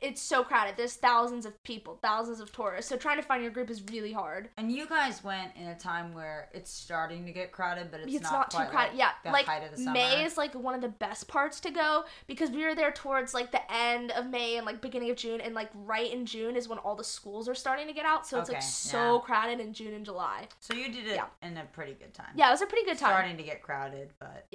It's 0.00 0.20
so 0.22 0.42
crowded. 0.42 0.74
There's 0.76 0.94
thousands 0.94 1.46
of 1.46 1.62
people, 1.62 1.98
thousands 2.02 2.40
of 2.40 2.52
tourists. 2.52 2.88
So 2.88 2.96
trying 2.96 3.16
to 3.16 3.22
find 3.22 3.42
your 3.42 3.52
group 3.52 3.70
is 3.70 3.82
really 3.90 4.12
hard. 4.12 4.48
And 4.56 4.72
you 4.72 4.86
guys 4.86 5.22
went 5.22 5.52
in 5.56 5.66
a 5.68 5.78
time 5.78 6.12
where 6.12 6.48
it's 6.52 6.70
starting 6.70 7.24
to 7.26 7.32
get 7.32 7.52
crowded, 7.52 7.90
but 7.90 8.00
it's, 8.00 8.14
it's 8.14 8.22
not, 8.22 8.32
not, 8.32 8.50
too 8.50 8.56
crowded. 8.70 8.74
Like 8.74 8.98
yeah, 8.98 9.10
like 9.30 9.46
height 9.46 9.64
of 9.64 9.70
the 9.72 9.78
summer. 9.78 9.92
May 9.92 10.24
is 10.24 10.36
like 10.36 10.54
one 10.54 10.74
of 10.74 10.80
the 10.80 10.88
best 10.88 11.28
parts 11.28 11.60
to 11.60 11.70
go 11.70 12.04
because 12.26 12.50
we 12.50 12.64
were 12.64 12.74
there 12.74 12.92
towards 12.92 13.34
like 13.34 13.52
the 13.52 13.72
end 13.72 14.10
of 14.12 14.26
May 14.26 14.56
and 14.56 14.66
like 14.66 14.80
beginning 14.80 15.10
of 15.10 15.16
June, 15.16 15.40
and 15.40 15.54
like 15.54 15.70
right 15.74 16.12
in 16.12 16.26
June 16.26 16.56
is 16.56 16.68
when 16.68 16.78
all 16.78 16.94
the 16.94 17.04
schools 17.04 17.48
are 17.48 17.54
starting 17.54 17.86
to 17.86 17.92
get 17.92 18.06
out. 18.06 18.26
So 18.26 18.38
it's 18.38 18.48
Okay, 18.48 18.56
like 18.58 18.62
so 18.62 19.14
yeah. 19.16 19.20
crowded 19.20 19.60
in 19.60 19.72
June 19.72 19.94
and 19.94 20.04
July. 20.04 20.48
So 20.60 20.74
you 20.74 20.90
did 20.92 21.06
it 21.06 21.14
Yeah. 21.16 21.26
in 21.42 21.56
a 21.56 21.64
pretty 21.64 21.94
good 21.94 22.14
time. 22.14 22.32
Yeah, 22.34 22.48
it 22.48 22.52
was 22.52 22.62
a 22.62 22.66
pretty 22.66 22.84
good 22.84 22.98
time. 22.98 23.10
Starting 23.10 23.36
to 23.36 23.42
get 23.42 23.62
crowded, 23.62 24.10
but 24.18 24.46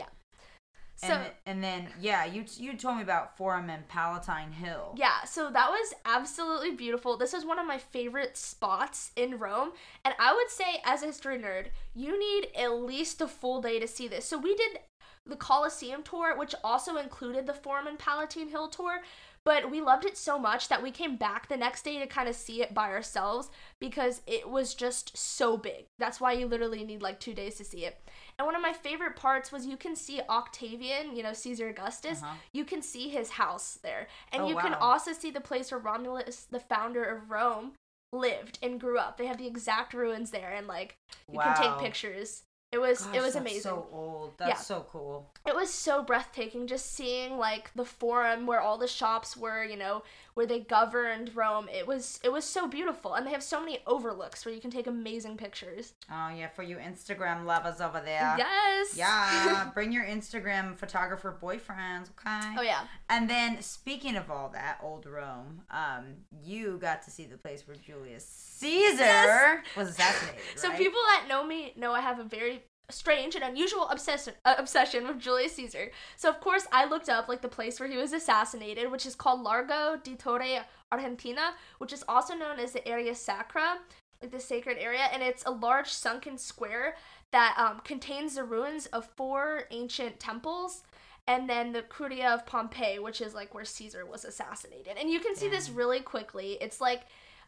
so 0.97 1.09
and, 1.09 1.31
and 1.45 1.63
then 1.63 1.87
yeah, 2.01 2.25
you 2.25 2.43
you 2.57 2.75
told 2.75 2.97
me 2.97 3.03
about 3.03 3.37
Forum 3.37 3.69
and 3.69 3.87
Palatine 3.87 4.51
Hill. 4.51 4.95
Yeah, 4.97 5.23
so 5.25 5.51
that 5.51 5.69
was 5.69 5.93
absolutely 6.05 6.71
beautiful. 6.71 7.17
This 7.17 7.35
is 7.35 7.45
one 7.45 7.59
of 7.59 7.67
my 7.67 7.77
favorite 7.77 8.35
spots 8.35 9.11
in 9.15 9.37
Rome. 9.37 9.73
And 10.03 10.15
I 10.19 10.33
would 10.33 10.49
say, 10.49 10.81
as 10.83 11.03
a 11.03 11.07
history 11.07 11.37
nerd, 11.37 11.67
you 11.93 12.19
need 12.19 12.47
at 12.57 12.73
least 12.73 13.21
a 13.21 13.27
full 13.27 13.61
day 13.61 13.79
to 13.79 13.87
see 13.87 14.07
this. 14.07 14.25
So 14.25 14.39
we 14.39 14.55
did 14.55 14.79
the 15.27 15.35
Colosseum 15.35 16.01
tour, 16.01 16.35
which 16.35 16.55
also 16.63 16.97
included 16.97 17.45
the 17.45 17.53
Forum 17.53 17.85
and 17.85 17.99
Palatine 17.99 18.49
Hill 18.49 18.69
tour. 18.69 19.01
But 19.47 19.71
we 19.71 19.79
loved 19.79 20.03
it 20.03 20.17
so 20.17 20.37
much 20.37 20.67
that 20.67 20.83
we 20.83 20.91
came 20.91 21.15
back 21.15 21.47
the 21.47 21.55
next 21.55 21.85
day 21.85 21.99
to 21.99 22.05
kind 22.05 22.27
of 22.27 22.35
see 22.35 22.61
it 22.61 22.73
by 22.73 22.89
ourselves 22.89 23.49
because 23.79 24.21
it 24.27 24.49
was 24.49 24.75
just 24.75 25.15
so 25.15 25.55
big. 25.55 25.85
That's 25.97 26.19
why 26.19 26.33
you 26.33 26.47
literally 26.47 26.83
need 26.83 27.01
like 27.01 27.21
two 27.21 27.33
days 27.33 27.55
to 27.55 27.63
see 27.63 27.85
it. 27.85 27.97
And 28.37 28.45
one 28.45 28.57
of 28.57 28.61
my 28.61 28.73
favorite 28.73 29.15
parts 29.15 29.49
was 29.49 29.65
you 29.65 29.77
can 29.77 29.95
see 29.95 30.19
Octavian, 30.29 31.15
you 31.15 31.23
know, 31.23 31.31
Caesar 31.31 31.69
Augustus. 31.69 32.21
Uh-huh. 32.21 32.35
You 32.51 32.65
can 32.65 32.81
see 32.81 33.07
his 33.07 33.29
house 33.29 33.79
there. 33.81 34.09
And 34.33 34.43
Oh, 34.43 34.49
you 34.49 34.57
can 34.57 34.73
also 34.73 35.13
see 35.13 35.31
the 35.31 35.39
place 35.39 35.71
where 35.71 35.79
Romulus, 35.79 36.43
the 36.51 36.59
founder 36.59 37.05
of 37.05 37.31
Rome, 37.31 37.71
lived 38.11 38.59
and 38.61 38.81
grew 38.81 38.97
up. 38.97 39.15
They 39.15 39.27
have 39.27 39.37
the 39.37 39.47
exact 39.47 39.93
ruins 39.93 40.31
there 40.31 40.51
and 40.51 40.67
like 40.67 40.97
you 41.31 41.39
can 41.39 41.55
take 41.55 41.79
pictures. 41.79 42.43
It 42.77 42.81
was 42.81 42.99
Gosh, 43.01 43.15
it 43.15 43.21
was 43.21 43.33
that's 43.33 43.41
amazing. 43.43 43.61
So 43.63 43.87
old. 43.91 44.33
That's 44.37 44.49
Yeah. 44.49 44.55
so 44.57 44.85
cool. 44.91 45.29
it 45.47 45.55
was 45.55 45.73
so 45.73 46.03
breathtaking 46.03 46.67
just 46.67 46.93
seeing 46.93 47.37
like 47.37 47.71
the 47.73 47.85
forum 47.85 48.45
where 48.45 48.59
all 48.61 48.77
the 48.77 48.87
shops 48.87 49.35
were 49.35 49.63
you 49.63 49.77
know 49.77 50.03
where 50.35 50.45
they 50.45 50.59
governed 50.59 51.31
rome 51.35 51.67
it 51.73 51.87
was 51.87 52.19
it 52.23 52.31
was 52.31 52.43
so 52.43 52.67
beautiful 52.67 53.13
and 53.15 53.25
they 53.25 53.31
have 53.31 53.41
so 53.41 53.59
many 53.59 53.79
overlooks 53.87 54.45
where 54.45 54.53
you 54.53 54.61
can 54.61 54.69
take 54.69 54.85
amazing 54.85 55.35
pictures 55.37 55.93
Oh 56.11 56.29
yeah, 56.39 56.49
for 56.49 56.63
you 56.63 56.75
Instagram 56.77 57.45
lovers 57.45 57.79
over 57.81 58.01
there. 58.03 58.35
yes 58.37 58.95
Yeah, 58.95 59.71
bring 59.73 59.91
your 59.91 60.05
Instagram 60.05 60.75
photographer 60.75 61.35
boyfriends, 61.41 62.09
okay? 62.19 62.55
oh 62.59 62.61
yeah 62.61 62.81
And 63.09 63.29
then 63.29 63.61
speaking 63.61 64.15
of 64.17 64.29
all 64.29 64.49
that, 64.49 64.79
old 64.83 65.05
Rome, 65.05 65.61
um, 65.71 66.03
you 66.43 66.77
got 66.79 67.01
to 67.03 67.09
see 67.11 67.25
the 67.25 67.37
place 67.37 67.65
where 67.67 67.77
Julius 67.77 68.25
Caesar 68.59 68.97
Yes. 69.03 69.65
was 69.75 69.89
assassinated. 69.89 70.41
Right? 70.49 70.59
so 70.59 70.71
people 70.73 70.99
that 71.11 71.25
know 71.29 71.45
me 71.45 71.73
know 71.77 71.93
i 71.93 72.01
have 72.01 72.19
a 72.19 72.23
very 72.23 72.61
strange 72.89 73.35
and 73.35 73.43
unusual 73.43 73.87
obsession 73.89 74.33
uh, 74.45 74.55
obsession 74.57 75.05
with 75.05 75.19
julius 75.19 75.53
caesar 75.53 75.91
so 76.15 76.29
of 76.29 76.39
course 76.39 76.67
i 76.71 76.85
looked 76.85 77.09
up 77.09 77.27
like 77.27 77.41
the 77.41 77.47
place 77.47 77.79
where 77.79 77.89
he 77.89 77.97
was 77.97 78.13
assassinated 78.13 78.89
which 78.89 79.05
is 79.05 79.15
called 79.15 79.41
largo 79.41 79.97
di 80.03 80.15
torre 80.15 80.65
argentina 80.91 81.53
which 81.79 81.91
is 81.91 82.03
also 82.07 82.33
known 82.33 82.59
as 82.59 82.71
the 82.71 82.87
area 82.87 83.13
sacra 83.13 83.79
like 84.21 84.31
the 84.31 84.39
sacred 84.39 84.77
area 84.79 85.07
and 85.11 85.21
it's 85.21 85.43
a 85.45 85.51
large 85.51 85.89
sunken 85.89 86.37
square 86.37 86.95
that 87.31 87.55
um, 87.57 87.81
contains 87.83 88.35
the 88.35 88.43
ruins 88.43 88.85
of 88.87 89.05
four 89.17 89.63
ancient 89.71 90.19
temples 90.19 90.83
and 91.27 91.49
then 91.49 91.73
the 91.73 91.83
Curia 91.83 92.29
of 92.29 92.45
Pompey, 92.45 92.99
which 92.99 93.19
is 93.19 93.33
like 93.33 93.53
where 93.53 93.65
Caesar 93.65 94.05
was 94.05 94.23
assassinated. 94.23 94.93
And 94.97 95.11
you 95.11 95.19
can 95.19 95.35
see 95.35 95.49
this 95.49 95.69
really 95.69 95.99
quickly. 95.99 96.57
It's 96.61 96.79
like 96.79 97.01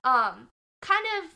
um 0.03 0.49
kind 0.81 1.05
of 1.17 1.31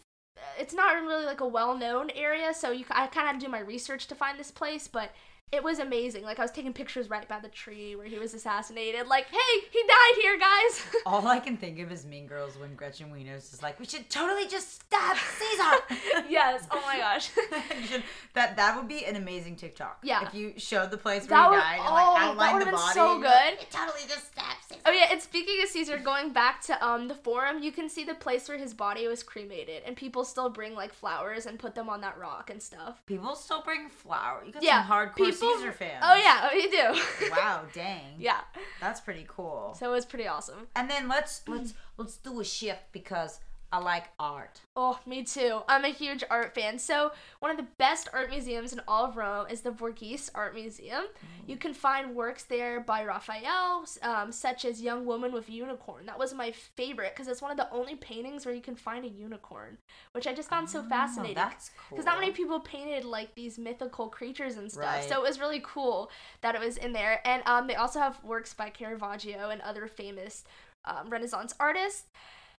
it's 0.59 0.73
not 0.73 0.95
really 0.95 1.25
like 1.25 1.41
a 1.41 1.47
well-known 1.47 2.09
area, 2.11 2.53
so 2.53 2.71
you 2.71 2.85
I 2.89 3.07
kind 3.07 3.27
of 3.27 3.33
had 3.33 3.39
to 3.39 3.45
do 3.45 3.51
my 3.51 3.59
research 3.59 4.07
to 4.07 4.15
find 4.15 4.39
this 4.39 4.51
place, 4.51 4.87
but 4.87 5.11
it 5.53 5.63
was 5.63 5.79
amazing. 5.79 6.23
Like 6.23 6.39
I 6.39 6.41
was 6.41 6.51
taking 6.51 6.73
pictures 6.73 7.09
right 7.09 7.27
by 7.27 7.39
the 7.39 7.47
tree 7.49 7.95
where 7.95 8.07
he 8.07 8.17
was 8.17 8.33
assassinated. 8.33 9.07
Like, 9.07 9.27
hey, 9.27 9.59
he 9.71 9.81
died 9.87 10.21
here, 10.21 10.39
guys. 10.39 10.83
all 11.05 11.27
I 11.27 11.39
can 11.39 11.57
think 11.57 11.79
of 11.79 11.91
is 11.91 12.05
Mean 12.05 12.25
Girls 12.27 12.57
when 12.57 12.73
Gretchen 12.75 13.11
Wieners 13.13 13.53
is 13.53 13.61
like, 13.61 13.79
"We 13.79 13.85
should 13.85 14.09
totally 14.09 14.47
just 14.47 14.81
stab 14.81 15.15
Caesar." 15.15 16.25
yes. 16.29 16.65
Oh 16.71 16.81
my 16.85 16.97
gosh. 16.97 17.29
Should- 17.87 18.03
that 18.33 18.55
that 18.57 18.75
would 18.75 18.87
be 18.87 19.05
an 19.05 19.15
amazing 19.15 19.55
TikTok. 19.55 19.99
Yeah. 20.03 20.25
If 20.27 20.33
you 20.33 20.53
showed 20.57 20.89
the 20.91 20.97
place 20.97 21.21
where 21.21 21.29
That 21.37 21.43
he 21.45 21.49
would- 21.51 21.61
died 21.61 21.79
and 21.79 21.87
oh, 21.87 22.33
like 22.37 22.37
that 22.47 22.53
would've 22.53 22.65
the 22.67 22.71
been 22.71 22.93
so 22.93 23.13
like, 23.17 23.21
good. 23.21 23.59
"We 23.59 23.65
totally 23.69 24.03
just 24.07 24.27
stabbed 24.31 24.63
Caesar. 24.69 24.81
Oh 24.85 24.91
yeah, 24.91 25.07
and 25.11 25.21
speaking 25.21 25.61
of 25.63 25.69
Caesar, 25.69 25.97
going 25.97 26.33
back 26.33 26.61
to 26.63 26.85
um 26.85 27.07
the 27.07 27.15
forum, 27.15 27.61
you 27.61 27.71
can 27.71 27.87
see 27.89 28.03
the 28.03 28.15
place 28.15 28.49
where 28.49 28.57
his 28.57 28.73
body 28.73 29.07
was 29.07 29.21
cremated, 29.21 29.83
and 29.85 29.95
people 29.95 30.25
still 30.25 30.49
bring 30.49 30.73
like 30.73 30.93
flowers 30.93 31.45
and 31.45 31.59
put 31.59 31.75
them 31.75 31.89
on 31.89 32.01
that 32.01 32.17
rock 32.17 32.49
and 32.49 32.61
stuff. 32.61 33.01
People 33.05 33.35
still 33.35 33.61
bring 33.61 33.87
flowers. 33.89 34.47
You 34.47 34.53
got 34.53 34.63
Yeah, 34.63 34.81
some 34.87 34.91
hardcore 34.91 35.15
people- 35.15 35.42
Caesar 35.57 35.71
fans. 35.71 36.03
Oh 36.03 36.15
yeah, 36.15 36.49
oh, 36.51 36.55
you 36.55 36.69
do. 36.71 37.29
Wow, 37.31 37.63
dang. 37.73 38.15
yeah, 38.19 38.41
That's 38.81 39.01
pretty 39.01 39.25
cool. 39.27 39.75
so 39.77 39.89
it 39.89 39.93
was 39.93 40.05
pretty 40.05 40.27
awesome. 40.27 40.67
And 40.75 40.89
then 40.89 41.07
let's 41.07 41.41
let's 41.47 41.73
let's 41.97 42.17
do 42.17 42.39
a 42.39 42.45
shift 42.45 42.91
because 42.91 43.39
I 43.73 43.79
like 43.79 44.05
art. 44.19 44.61
Oh, 44.75 44.99
me 45.07 45.23
too. 45.23 45.61
I'm 45.67 45.83
a 45.83 45.87
huge 45.89 46.23
art 46.29 46.53
fan. 46.53 46.77
So, 46.77 47.11
one 47.39 47.49
of 47.49 47.57
the 47.57 47.65
best 47.79 48.07
art 48.13 48.29
museums 48.29 48.71
in 48.71 48.79
all 48.87 49.05
of 49.05 49.17
Rome 49.17 49.47
is 49.49 49.61
the 49.61 49.71
Borghese 49.71 50.29
Art 50.35 50.53
Museum. 50.53 51.05
You 51.47 51.57
can 51.57 51.73
find 51.73 52.13
works 52.13 52.43
there 52.43 52.79
by 52.81 53.03
Raphael, 53.03 53.85
um, 54.03 54.31
such 54.31 54.63
as 54.63 54.79
Young 54.79 55.07
Woman 55.07 55.31
with 55.33 55.49
Unicorn. 55.49 56.05
That 56.05 56.19
was 56.19 56.35
my 56.35 56.51
favorite 56.51 57.13
because 57.15 57.27
it's 57.27 57.41
one 57.41 57.49
of 57.49 57.57
the 57.57 57.67
only 57.71 57.95
paintings 57.95 58.45
where 58.45 58.53
you 58.53 58.61
can 58.61 58.75
find 58.75 59.05
a 59.05 59.09
unicorn, 59.09 59.79
which 60.11 60.27
I 60.27 60.35
just 60.35 60.49
found 60.49 60.69
so 60.69 60.81
Oh, 60.85 60.87
fascinating. 60.89 61.33
That's 61.35 61.71
cool. 61.75 61.97
Because 61.97 62.05
not 62.05 62.19
many 62.19 62.31
people 62.31 62.59
painted 62.59 63.05
like 63.05 63.33
these 63.33 63.57
mythical 63.57 64.07
creatures 64.07 64.55
and 64.57 64.71
stuff. 64.71 64.83
Right. 64.85 65.09
So 65.09 65.15
it 65.17 65.27
was 65.27 65.39
really 65.39 65.61
cool 65.65 66.11
that 66.41 66.53
it 66.53 66.61
was 66.61 66.77
in 66.77 66.93
there. 66.93 67.21
And 67.27 67.41
um, 67.47 67.65
they 67.65 67.75
also 67.75 67.97
have 67.99 68.23
works 68.23 68.53
by 68.53 68.69
Caravaggio 68.69 69.49
and 69.49 69.61
other 69.63 69.87
famous 69.87 70.43
um, 70.85 71.09
Renaissance 71.09 71.55
artists. 71.59 72.03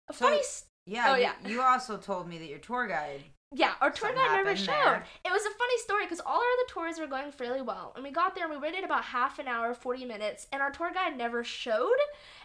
A 0.10 0.14
So- 0.14 0.26
funny 0.26 0.42
Yeah. 0.86 1.06
Oh, 1.10 1.16
you, 1.16 1.22
yeah. 1.22 1.34
You 1.46 1.62
also 1.62 1.98
told 1.98 2.28
me 2.28 2.38
that 2.40 2.48
your 2.48 2.60
tour 2.60 2.88
guide. 2.88 3.24
Yeah, 3.56 3.74
our 3.82 3.92
tour 3.92 4.12
guide 4.14 4.32
never 4.44 4.56
showed. 4.56 4.68
there. 4.68 5.06
It 5.24 5.32
was 5.32 5.44
a 5.44 5.58
funny 5.58 5.78
story 5.78 6.06
because 6.06 6.20
all 6.20 6.38
our 6.38 6.40
other 6.40 6.68
tours 6.70 7.00
were 7.00 7.06
going 7.06 7.32
fairly 7.32 7.62
well. 7.62 7.94
And 7.96 8.04
we 8.04 8.10
got 8.10 8.34
there 8.34 8.46
and 8.46 8.54
we 8.54 8.60
waited 8.60 8.84
about 8.84 9.04
half 9.04 9.38
an 9.38 9.48
hour, 9.48 9.76
40 9.76 10.06
minutes, 10.06 10.48
and 10.52 10.60
our 10.60 10.72
tour 10.72 10.92
guide 10.92 11.16
never 11.18 11.44
showed. 11.44 11.98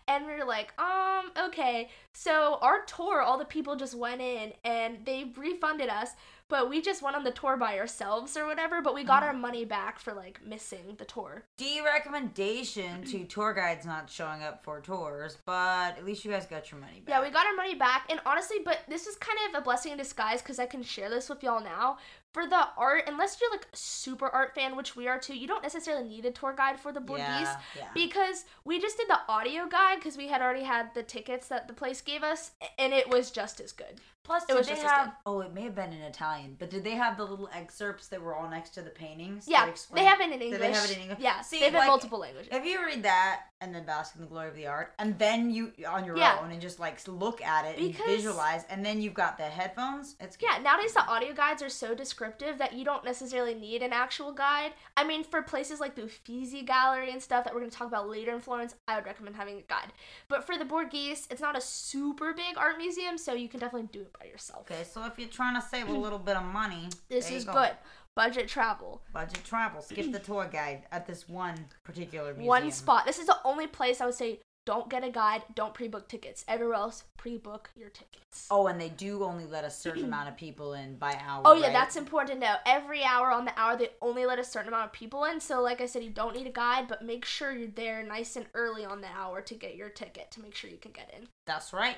And 0.06 0.26
we 0.26 0.32
were 0.34 0.44
like, 0.44 0.78
um, 0.78 1.30
okay. 1.46 1.88
So 2.12 2.58
our 2.60 2.84
tour, 2.84 3.22
all 3.22 3.38
the 3.38 3.46
people 3.46 3.74
just 3.74 3.94
went 3.94 4.20
in 4.20 4.52
and 4.64 4.98
they 5.06 5.32
refunded 5.34 5.88
us, 5.88 6.10
but 6.48 6.68
we 6.70 6.80
just 6.80 7.02
went 7.02 7.16
on 7.16 7.24
the 7.24 7.30
tour 7.30 7.56
by 7.56 7.78
ourselves 7.78 8.36
or 8.36 8.46
whatever, 8.46 8.80
but 8.82 8.94
we 8.94 9.04
got 9.04 9.22
Mm. 9.22 9.26
our 9.26 9.32
money 9.32 9.64
back 9.64 9.98
for 9.98 10.12
like 10.14 10.40
missing 10.44 10.94
the 10.98 11.04
tour. 11.04 11.44
D 11.56 11.80
recommendation 11.84 13.04
to 13.04 13.24
tour 13.28 13.52
guides 13.54 13.84
not 13.86 14.10
showing 14.10 14.42
up 14.42 14.62
for 14.64 14.80
tours, 14.80 15.38
but 15.44 15.96
at 15.98 16.04
least 16.04 16.24
you 16.24 16.30
guys 16.30 16.46
got 16.46 16.70
your 16.70 16.80
money 16.80 17.00
back. 17.00 17.08
Yeah, 17.08 17.22
we 17.22 17.30
got 17.30 17.46
our 17.46 17.54
money 17.54 17.74
back, 17.74 18.06
and 18.10 18.20
honestly, 18.26 18.58
but 18.64 18.80
this 18.88 19.06
is 19.06 19.16
kind 19.16 19.38
of 19.48 19.60
a 19.60 19.64
blessing 19.64 19.92
in 19.92 19.98
disguise 19.98 20.42
because 20.42 20.58
I 20.58 20.66
can 20.66 20.82
share 20.82 21.10
this 21.10 21.28
with 21.28 21.42
y'all 21.42 21.62
now. 21.62 21.98
For 22.34 22.46
the 22.46 22.68
art, 22.76 23.04
unless 23.08 23.40
you're 23.40 23.50
like 23.50 23.66
a 23.72 23.76
super 23.76 24.28
art 24.28 24.54
fan, 24.54 24.76
which 24.76 24.94
we 24.94 25.08
are 25.08 25.18
too, 25.18 25.34
you 25.36 25.46
don't 25.46 25.62
necessarily 25.62 26.06
need 26.06 26.26
a 26.26 26.30
tour 26.30 26.52
guide 26.52 26.78
for 26.78 26.92
the 26.92 27.00
Borghese 27.00 27.18
Yeah, 27.18 27.56
yeah. 27.74 27.88
because 27.94 28.44
we 28.64 28.78
just 28.78 28.98
did 28.98 29.08
the 29.08 29.18
audio 29.28 29.66
guide 29.66 29.96
because 29.96 30.16
we 30.18 30.28
had 30.28 30.42
already 30.42 30.62
had 30.64 30.92
the 30.94 31.02
tickets 31.02 31.48
that 31.48 31.68
the 31.68 31.74
place 31.74 32.00
gave 32.02 32.22
us, 32.22 32.50
and 32.78 32.92
it 32.92 33.08
was 33.08 33.30
just 33.30 33.60
as 33.60 33.72
good. 33.72 34.00
Plus, 34.28 34.42
It 34.42 34.48
did 34.48 34.56
they 34.66 34.68
just 34.72 34.82
have? 34.82 35.06
good. 35.06 35.12
Oh, 35.24 35.40
it 35.40 35.54
may 35.54 35.62
have 35.62 35.74
been 35.74 35.90
in 35.90 36.02
Italian, 36.02 36.54
but 36.58 36.68
did 36.68 36.84
they 36.84 36.90
have 36.96 37.16
the 37.16 37.24
little 37.24 37.48
excerpts 37.50 38.08
that 38.08 38.20
were 38.20 38.34
all 38.36 38.46
next 38.46 38.70
to 38.74 38.82
the 38.82 38.90
paintings? 38.90 39.48
Yeah, 39.48 39.70
they 39.94 40.04
have 40.04 40.20
it 40.20 40.30
in 40.30 40.42
English. 40.42 40.60
they 40.60 40.70
have 40.70 40.84
it 40.90 40.96
in 40.96 41.02
English? 41.04 41.18
Yeah, 41.18 41.40
See, 41.40 41.60
they 41.60 41.64
have 41.64 41.74
like, 41.74 41.86
multiple 41.86 42.18
languages. 42.18 42.50
If 42.52 42.62
you 42.66 42.84
read 42.84 43.04
that 43.04 43.44
and 43.62 43.74
then 43.74 43.86
bask 43.86 44.14
in 44.16 44.20
the 44.20 44.26
glory 44.26 44.48
of 44.48 44.54
the 44.54 44.66
art, 44.66 44.92
and 44.98 45.18
then 45.18 45.50
you 45.50 45.72
on 45.88 46.04
your 46.04 46.18
Yeah. 46.18 46.40
own 46.42 46.50
and 46.50 46.60
just 46.60 46.78
like 46.78 47.00
look 47.08 47.40
at 47.40 47.64
it 47.64 47.76
Because- 47.78 48.00
and 48.00 48.08
visualize, 48.16 48.64
and 48.68 48.84
then 48.84 49.00
you've 49.00 49.14
got 49.14 49.38
the 49.38 49.44
headphones, 49.44 50.14
it's 50.20 50.36
good. 50.36 50.46
Yeah, 50.50 50.58
nowadays 50.58 50.92
the 50.92 51.06
audio 51.06 51.32
guides 51.32 51.62
are 51.62 51.70
so 51.70 51.94
descriptive 51.94 52.58
that 52.58 52.74
you 52.74 52.84
don't 52.84 53.04
necessarily 53.04 53.54
need 53.54 53.82
an 53.82 53.94
actual 53.94 54.32
guide. 54.32 54.74
I 54.94 55.04
mean, 55.04 55.24
for 55.24 55.40
places 55.40 55.80
like 55.80 55.94
the 55.94 56.02
Uffizi 56.02 56.60
Gallery 56.66 57.10
and 57.12 57.22
stuff 57.22 57.44
that 57.44 57.54
we're 57.54 57.60
going 57.60 57.70
to 57.70 57.76
talk 57.76 57.88
about 57.88 58.10
later 58.10 58.34
in 58.34 58.40
Florence, 58.42 58.74
I 58.86 58.96
would 58.96 59.06
recommend 59.06 59.36
having 59.36 59.56
a 59.56 59.62
guide. 59.62 59.94
But 60.28 60.44
for 60.44 60.58
the 60.58 60.66
Borghese, 60.66 61.26
it's 61.30 61.40
not 61.40 61.56
a 61.56 61.62
super 61.62 62.34
big 62.34 62.58
art 62.58 62.76
museum, 62.76 63.16
so 63.16 63.32
you 63.32 63.48
can 63.48 63.58
definitely 63.58 63.88
do 63.90 64.02
it 64.02 64.12
by 64.18 64.26
yourself. 64.26 64.70
Okay, 64.70 64.84
so 64.84 65.04
if 65.04 65.18
you're 65.18 65.28
trying 65.28 65.54
to 65.54 65.66
save 65.66 65.88
a 65.88 65.92
mm. 65.92 66.00
little 66.00 66.18
bit 66.18 66.36
of 66.36 66.44
money, 66.44 66.88
This 67.08 67.30
is 67.30 67.44
go. 67.44 67.52
good. 67.52 67.70
Budget 68.14 68.48
travel. 68.48 69.02
Budget 69.12 69.44
travel. 69.44 69.80
Skip 69.80 70.12
the 70.12 70.18
tour 70.18 70.48
guide 70.50 70.82
at 70.90 71.06
this 71.06 71.28
one 71.28 71.56
particular 71.84 72.32
museum. 72.32 72.46
One 72.46 72.70
spot. 72.70 73.06
This 73.06 73.18
is 73.18 73.26
the 73.26 73.38
only 73.44 73.66
place 73.66 74.00
I 74.00 74.06
would 74.06 74.14
say 74.14 74.40
don't 74.68 74.90
get 74.90 75.02
a 75.02 75.08
guide, 75.08 75.44
don't 75.54 75.72
pre 75.72 75.88
book 75.88 76.08
tickets. 76.08 76.44
Everywhere 76.46 76.74
else, 76.74 77.04
pre 77.16 77.38
book 77.38 77.70
your 77.74 77.88
tickets. 77.88 78.46
Oh, 78.50 78.66
and 78.66 78.78
they 78.78 78.90
do 78.90 79.24
only 79.24 79.46
let 79.46 79.64
a 79.64 79.70
certain 79.70 80.04
amount 80.12 80.28
of 80.28 80.36
people 80.36 80.74
in 80.74 80.96
by 80.96 81.18
hour. 81.26 81.40
Oh 81.46 81.54
yeah, 81.54 81.68
right? 81.68 81.72
that's 81.72 81.96
important 81.96 82.34
to 82.34 82.46
know. 82.46 82.56
Every 82.66 83.02
hour 83.02 83.30
on 83.30 83.46
the 83.46 83.58
hour, 83.58 83.78
they 83.78 83.88
only 84.02 84.26
let 84.26 84.38
a 84.38 84.44
certain 84.44 84.68
amount 84.68 84.84
of 84.84 84.92
people 84.92 85.24
in. 85.24 85.40
So, 85.40 85.62
like 85.62 85.80
I 85.80 85.86
said, 85.86 86.04
you 86.04 86.10
don't 86.10 86.36
need 86.36 86.46
a 86.46 86.52
guide, 86.52 86.86
but 86.86 87.02
make 87.02 87.24
sure 87.24 87.50
you're 87.50 87.68
there 87.68 88.02
nice 88.02 88.36
and 88.36 88.44
early 88.52 88.84
on 88.84 89.00
the 89.00 89.08
hour 89.08 89.40
to 89.40 89.54
get 89.54 89.74
your 89.74 89.88
ticket 89.88 90.30
to 90.32 90.42
make 90.42 90.54
sure 90.54 90.68
you 90.68 90.76
can 90.76 90.92
get 90.92 91.14
in. 91.18 91.28
That's 91.46 91.72
right. 91.72 91.96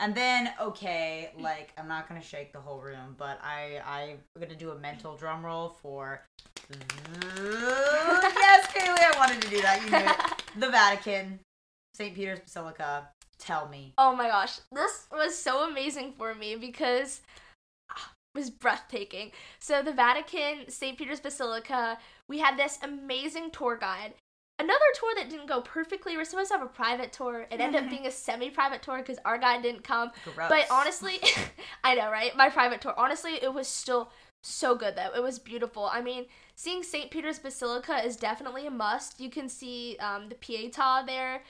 And 0.00 0.14
then, 0.14 0.50
okay, 0.58 1.30
like 1.38 1.74
I'm 1.76 1.86
not 1.86 2.08
gonna 2.08 2.22
shake 2.22 2.54
the 2.54 2.60
whole 2.60 2.80
room, 2.80 3.14
but 3.18 3.38
I 3.44 3.82
I'm 3.86 4.18
gonna 4.40 4.56
do 4.56 4.70
a 4.70 4.78
mental 4.78 5.14
drum 5.14 5.44
roll 5.44 5.76
for. 5.82 6.24
yes, 6.70 8.66
Kaylee, 8.72 8.96
I 8.98 9.12
wanted 9.18 9.42
to 9.42 9.50
do 9.50 9.60
that. 9.60 9.82
You 9.84 9.90
knew 9.90 9.98
it. 9.98 10.60
The 10.60 10.70
Vatican, 10.70 11.40
St. 11.94 12.14
Peter's 12.14 12.40
Basilica. 12.40 13.10
Tell 13.38 13.68
me. 13.68 13.92
Oh 13.98 14.16
my 14.16 14.28
gosh, 14.28 14.60
this 14.72 15.06
was 15.12 15.36
so 15.36 15.68
amazing 15.68 16.12
for 16.16 16.34
me 16.34 16.56
because 16.56 17.20
ah, 17.90 18.12
it 18.34 18.38
was 18.38 18.50
breathtaking. 18.50 19.32
So, 19.58 19.82
the 19.82 19.92
Vatican, 19.92 20.68
St. 20.68 20.96
Peter's 20.98 21.20
Basilica, 21.20 21.98
we 22.28 22.38
had 22.38 22.58
this 22.58 22.78
amazing 22.82 23.50
tour 23.50 23.78
guide. 23.78 24.12
Another 24.60 24.84
tour 24.94 25.10
that 25.16 25.30
didn't 25.30 25.46
go 25.46 25.60
perfectly. 25.62 26.16
We're 26.16 26.24
supposed 26.24 26.50
to 26.50 26.58
have 26.58 26.66
a 26.66 26.70
private 26.70 27.12
tour. 27.12 27.46
It 27.50 27.60
ended 27.60 27.82
up 27.84 27.90
being 27.94 28.06
a 28.06 28.10
semi 28.10 28.50
private 28.50 28.82
tour 28.82 28.98
because 28.98 29.18
our 29.24 29.38
guide 29.38 29.62
didn't 29.62 29.84
come. 29.84 30.10
Gross. 30.34 30.48
But 30.48 30.66
honestly, 30.70 31.18
I 31.84 31.94
know, 31.94 32.10
right? 32.10 32.36
My 32.36 32.48
private 32.50 32.80
tour. 32.80 32.94
Honestly, 32.96 33.32
it 33.42 33.52
was 33.52 33.66
still 33.68 34.10
so 34.42 34.74
good 34.74 34.96
though. 34.96 35.10
It 35.16 35.22
was 35.22 35.38
beautiful. 35.38 35.88
I 35.92 36.00
mean, 36.02 36.26
seeing 36.54 36.82
St. 36.82 37.10
Peter's 37.10 37.38
Basilica 37.38 38.04
is 38.04 38.16
definitely 38.16 38.66
a 38.66 38.70
must. 38.70 39.20
You 39.20 39.30
can 39.30 39.48
see 39.48 39.96
um, 40.00 40.28
the 40.28 40.34
Pietà 40.34 41.06
there. 41.06 41.36
It- 41.36 41.42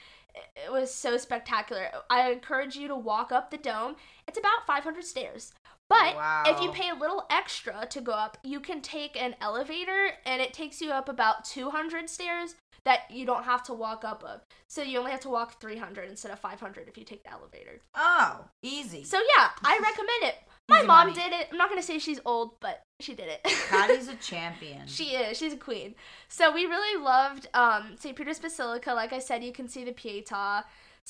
It 0.67 0.73
was 0.73 0.95
so 0.95 1.17
spectacular. 1.17 1.88
I 2.09 2.31
encourage 2.31 2.76
you 2.76 2.87
to 2.88 2.95
walk 2.97 3.33
up 3.33 3.50
the 3.50 3.57
dome. 3.59 3.97
It's 4.29 4.38
about 4.38 4.64
500 4.67 5.05
stairs. 5.05 5.52
But 5.88 6.14
if 6.47 6.61
you 6.62 6.71
pay 6.71 6.88
a 6.90 6.95
little 6.95 7.26
extra 7.31 7.85
to 7.90 8.00
go 8.00 8.12
up, 8.12 8.38
you 8.45 8.61
can 8.61 8.81
take 8.81 9.21
an 9.21 9.35
elevator 9.40 10.12
and 10.25 10.40
it 10.40 10.52
takes 10.52 10.81
you 10.81 10.93
up 10.93 11.09
about 11.09 11.45
200 11.45 12.09
stairs 12.09 12.55
that 12.84 13.10
you 13.10 13.26
don't 13.26 13.44
have 13.44 13.62
to 13.64 13.75
walk 13.75 14.04
up 14.04 14.25
of. 14.25 14.40
So 14.68 14.82
you 14.82 14.99
only 14.99 15.10
have 15.10 15.20
to 15.20 15.28
walk 15.28 15.60
300 15.60 16.08
instead 16.08 16.32
of 16.32 16.38
500 16.38 16.88
if 16.88 16.96
you 16.96 17.04
take 17.04 17.25
the 17.25 17.32
elevator. 17.32 17.80
Oh, 17.94 18.44
easy. 18.62 19.04
So 19.04 19.18
yeah, 19.37 19.49
I 19.64 19.78
recommend 19.82 20.22
it. 20.34 20.34
My 20.68 20.78
Easy 20.78 20.87
mom 20.87 21.08
money. 21.08 21.12
did 21.20 21.32
it. 21.32 21.49
I'm 21.50 21.58
not 21.58 21.68
gonna 21.68 21.82
say 21.82 21.99
she's 21.99 22.20
old, 22.25 22.60
but 22.60 22.84
she 23.00 23.14
did 23.14 23.26
it. 23.28 23.40
Patty's 23.68 24.06
a 24.06 24.14
champion. 24.22 24.87
She 24.87 25.16
is. 25.16 25.37
She's 25.37 25.52
a 25.52 25.56
queen. 25.56 25.96
So 26.28 26.52
we 26.54 26.64
really 26.66 27.02
loved 27.02 27.49
um, 27.54 27.96
St. 27.99 28.14
Peter's 28.14 28.38
Basilica. 28.38 28.92
Like 28.94 29.12
I 29.12 29.18
said, 29.18 29.42
you 29.42 29.52
can 29.52 29.66
see 29.68 29.84
the 29.84 29.92
Pietà. 29.92 30.62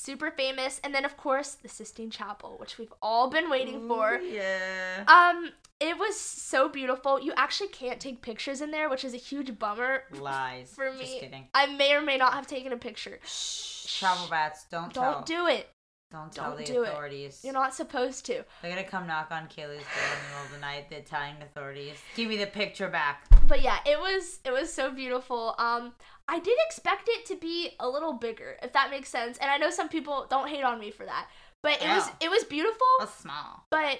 Super 0.03 0.31
famous. 0.31 0.81
And 0.83 0.95
then, 0.95 1.05
of 1.05 1.15
course, 1.15 1.51
the 1.61 1.69
Sistine 1.69 2.09
Chapel, 2.09 2.55
which 2.59 2.79
we've 2.79 2.93
all 3.03 3.29
been 3.29 3.51
waiting 3.51 3.87
for. 3.87 4.15
Ooh, 4.15 4.25
yeah. 4.25 5.03
Um, 5.07 5.51
it 5.79 5.95
was 5.99 6.19
so 6.19 6.67
beautiful. 6.69 7.21
You 7.21 7.33
actually 7.37 7.69
can't 7.69 7.99
take 7.99 8.23
pictures 8.23 8.61
in 8.61 8.71
there, 8.71 8.89
which 8.89 9.05
is 9.05 9.13
a 9.13 9.17
huge 9.17 9.59
bummer 9.59 10.05
Lies. 10.11 10.73
for 10.73 10.89
Just 10.89 10.99
me. 11.03 11.19
kidding. 11.19 11.47
I 11.53 11.67
may 11.67 11.93
or 11.93 12.01
may 12.01 12.17
not 12.17 12.33
have 12.33 12.47
taken 12.47 12.73
a 12.73 12.77
picture. 12.77 13.19
Shh. 13.23 13.99
Travel 13.99 14.27
bats, 14.27 14.65
don't, 14.71 14.91
Don't 14.91 15.25
tell. 15.27 15.45
do 15.45 15.47
it. 15.47 15.69
don't 16.11 16.31
tell 16.31 16.49
don't 16.51 16.57
the 16.57 16.65
do 16.65 16.81
it. 16.83 16.89
authorities. 16.89 17.41
You're 17.43 17.53
not 17.53 17.75
supposed 17.75 18.25
to. 18.25 18.43
They're 18.63 18.71
gonna 18.71 18.83
come 18.83 19.05
knock 19.05 19.27
on 19.29 19.43
Kaylee's 19.43 19.55
door 19.57 19.67
in 19.69 20.17
the 20.17 20.29
middle 20.29 20.45
of 20.45 20.51
the 20.51 20.59
night. 20.59 20.89
The 20.89 20.97
Italian 20.97 21.35
authorities. 21.43 21.97
Give 22.15 22.27
me 22.27 22.37
the 22.37 22.47
picture 22.47 22.87
back. 22.89 23.25
But 23.47 23.61
yeah, 23.61 23.77
it 23.85 23.99
was 23.99 24.39
it 24.45 24.51
was 24.51 24.73
so 24.73 24.91
beautiful. 24.91 25.53
Um, 25.59 25.93
I 26.31 26.39
did 26.39 26.57
expect 26.65 27.09
it 27.09 27.25
to 27.25 27.35
be 27.35 27.71
a 27.77 27.89
little 27.89 28.13
bigger, 28.13 28.57
if 28.63 28.71
that 28.71 28.89
makes 28.89 29.09
sense. 29.09 29.37
And 29.39 29.51
I 29.51 29.57
know 29.57 29.69
some 29.69 29.89
people 29.89 30.27
don't 30.29 30.47
hate 30.47 30.63
on 30.63 30.79
me 30.79 30.89
for 30.89 31.05
that, 31.05 31.27
but 31.61 31.73
it 31.81 31.87
was 31.87 32.09
it 32.21 32.31
was 32.31 32.45
beautiful. 32.45 32.87
That's 32.99 33.13
small. 33.17 33.65
But 33.69 33.99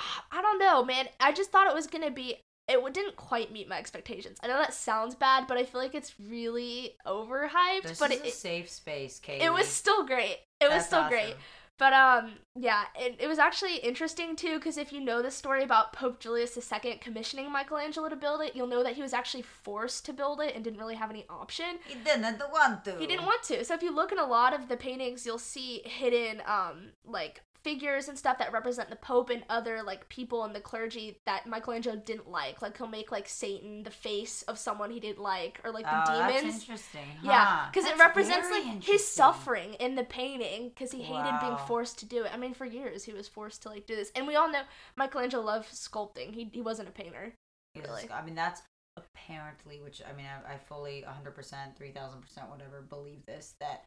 ah, 0.00 0.24
I 0.32 0.40
don't 0.40 0.58
know, 0.58 0.82
man. 0.82 1.08
I 1.20 1.32
just 1.32 1.52
thought 1.52 1.68
it 1.68 1.74
was 1.74 1.86
gonna 1.86 2.10
be. 2.10 2.38
It 2.70 2.92
didn't 2.92 3.16
quite 3.16 3.52
meet 3.52 3.68
my 3.68 3.78
expectations. 3.78 4.38
I 4.42 4.46
know 4.46 4.58
that 4.58 4.74
sounds 4.74 5.14
bad, 5.14 5.46
but 5.46 5.56
I 5.56 5.64
feel 5.64 5.80
like 5.80 5.94
it's 5.94 6.14
really 6.18 6.96
overhyped. 7.06 7.82
This 7.82 7.98
but 7.98 8.12
is 8.12 8.20
it, 8.20 8.26
a 8.26 8.30
safe 8.30 8.68
space, 8.70 9.20
Kaylee. 9.22 9.42
it 9.42 9.52
was 9.52 9.66
still 9.66 10.06
great. 10.06 10.38
It 10.60 10.70
was 10.70 10.86
still 10.86 11.00
awesome. 11.00 11.10
great. 11.10 11.34
But 11.78 11.92
um, 11.92 12.32
yeah, 12.56 12.84
it, 12.98 13.16
it 13.20 13.28
was 13.28 13.38
actually 13.38 13.76
interesting 13.76 14.34
too 14.34 14.56
because 14.58 14.76
if 14.76 14.92
you 14.92 15.00
know 15.00 15.22
the 15.22 15.30
story 15.30 15.62
about 15.62 15.92
Pope 15.92 16.18
Julius 16.18 16.56
II 16.56 16.96
commissioning 17.00 17.52
Michelangelo 17.52 18.08
to 18.08 18.16
build 18.16 18.40
it, 18.42 18.56
you'll 18.56 18.66
know 18.66 18.82
that 18.82 18.96
he 18.96 19.02
was 19.02 19.12
actually 19.12 19.42
forced 19.42 20.04
to 20.06 20.12
build 20.12 20.40
it 20.40 20.56
and 20.56 20.64
didn't 20.64 20.80
really 20.80 20.96
have 20.96 21.10
any 21.10 21.24
option. 21.30 21.78
He 21.86 21.94
didn't 21.94 22.40
want 22.50 22.84
to. 22.84 22.96
He 22.98 23.06
didn't 23.06 23.26
want 23.26 23.44
to. 23.44 23.64
So 23.64 23.74
if 23.74 23.82
you 23.82 23.94
look 23.94 24.10
in 24.10 24.18
a 24.18 24.26
lot 24.26 24.54
of 24.54 24.68
the 24.68 24.76
paintings, 24.76 25.24
you'll 25.24 25.38
see 25.38 25.82
hidden 25.84 26.42
um 26.46 26.90
like 27.04 27.42
figures 27.68 28.08
and 28.08 28.16
stuff 28.16 28.38
that 28.38 28.50
represent 28.50 28.88
the 28.88 28.96
Pope 28.96 29.28
and 29.28 29.42
other 29.50 29.82
like 29.82 30.08
people 30.08 30.44
in 30.46 30.54
the 30.54 30.60
clergy 30.60 31.18
that 31.26 31.46
Michelangelo 31.46 31.96
didn't 31.96 32.30
like. 32.30 32.62
Like 32.62 32.78
he'll 32.78 32.86
make 32.86 33.12
like 33.12 33.28
Satan 33.28 33.82
the 33.82 33.90
face 33.90 34.40
of 34.42 34.58
someone 34.58 34.90
he 34.90 35.00
didn't 35.00 35.20
like, 35.20 35.60
or 35.64 35.70
like 35.70 35.84
the 35.84 36.02
oh, 36.10 36.28
demons. 36.28 36.44
That's 36.44 36.62
interesting. 36.62 37.06
Yeah, 37.22 37.68
because 37.70 37.88
it 37.88 37.98
represents 37.98 38.50
like 38.50 38.82
his 38.82 39.06
suffering 39.06 39.74
in 39.74 39.96
the 39.96 40.04
painting 40.04 40.70
because 40.70 40.92
he 40.92 41.02
hated 41.02 41.40
being 41.42 41.58
forced 41.66 41.98
to 41.98 42.06
do 42.06 42.24
it. 42.24 42.30
I 42.32 42.38
mean, 42.38 42.54
for 42.54 42.64
years 42.64 43.04
he 43.04 43.12
was 43.12 43.28
forced 43.28 43.62
to 43.62 43.68
like 43.68 43.86
do 43.86 43.94
this, 43.94 44.10
and 44.16 44.26
we 44.26 44.34
all 44.34 44.50
know 44.50 44.62
Michelangelo 44.96 45.44
loved 45.44 45.70
sculpting. 45.70 46.34
He 46.34 46.48
he 46.50 46.62
wasn't 46.62 46.88
a 46.88 46.92
painter. 46.92 47.34
He 47.74 47.80
was 47.80 47.90
a 47.90 47.92
really. 47.92 48.10
I 48.10 48.24
mean, 48.24 48.34
that's 48.34 48.62
apparently, 48.96 49.80
which 49.80 50.00
I 50.08 50.16
mean, 50.16 50.26
I, 50.26 50.54
I 50.54 50.56
fully 50.56 51.04
100%, 51.06 51.34
3000%, 51.78 52.50
whatever, 52.50 52.82
believe 52.88 53.26
this 53.26 53.54
that 53.60 53.84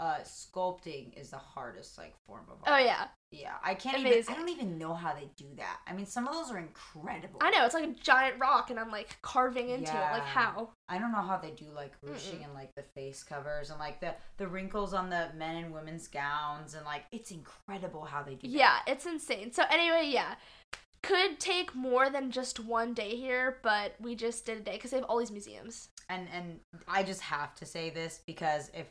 uh 0.00 0.18
sculpting 0.24 1.12
is 1.20 1.30
the 1.30 1.36
hardest 1.36 1.98
like 1.98 2.14
form 2.26 2.44
of 2.50 2.56
art. 2.64 2.80
Oh 2.80 2.82
yeah, 2.82 3.08
Yeah, 3.30 3.52
I 3.62 3.74
can't 3.74 3.98
even. 3.98 4.24
I 4.28 4.34
don't 4.34 4.48
even 4.48 4.78
know 4.78 4.94
how 4.94 5.12
they 5.14 5.28
do 5.36 5.44
that. 5.58 5.78
I 5.86 5.92
mean, 5.92 6.06
some 6.06 6.26
of 6.26 6.32
those 6.34 6.50
are 6.50 6.58
incredible. 6.58 7.38
I 7.42 7.50
know 7.50 7.66
it's 7.66 7.74
like 7.74 7.84
a 7.84 7.92
giant 7.92 8.40
rock, 8.40 8.70
and 8.70 8.80
I'm 8.80 8.90
like 8.90 9.18
carving 9.20 9.68
into 9.68 9.92
it. 9.92 10.12
Like 10.12 10.24
how? 10.24 10.70
I 10.88 10.98
don't 10.98 11.12
know 11.12 11.20
how 11.20 11.36
they 11.36 11.50
do 11.50 11.66
like 11.74 11.92
ruching 12.02 12.42
and 12.42 12.54
like 12.54 12.74
the 12.74 12.82
face 12.94 13.22
covers 13.22 13.68
and 13.70 13.78
like 13.78 14.00
the 14.00 14.14
the 14.38 14.48
wrinkles 14.48 14.94
on 14.94 15.10
the 15.10 15.28
men 15.36 15.56
and 15.56 15.72
women's 15.72 16.08
gowns 16.08 16.74
and 16.74 16.84
like 16.86 17.04
it's 17.12 17.30
incredible 17.30 18.04
how 18.04 18.22
they 18.22 18.36
do. 18.36 18.48
that. 18.48 18.48
Yeah, 18.48 18.76
it's 18.86 19.04
insane. 19.06 19.52
So 19.52 19.64
anyway, 19.70 20.08
yeah. 20.10 20.34
Could 21.02 21.40
take 21.40 21.74
more 21.74 22.10
than 22.10 22.30
just 22.30 22.60
one 22.60 22.92
day 22.92 23.16
here, 23.16 23.56
but 23.62 23.94
we 24.00 24.14
just 24.14 24.44
did 24.44 24.58
a 24.58 24.60
day 24.60 24.72
because 24.72 24.90
they 24.90 24.98
have 24.98 25.06
all 25.06 25.18
these 25.18 25.30
museums. 25.30 25.88
and 26.10 26.26
and 26.32 26.60
I 26.88 27.02
just 27.02 27.22
have 27.22 27.54
to 27.56 27.64
say 27.64 27.88
this 27.90 28.20
because 28.26 28.70
if 28.74 28.86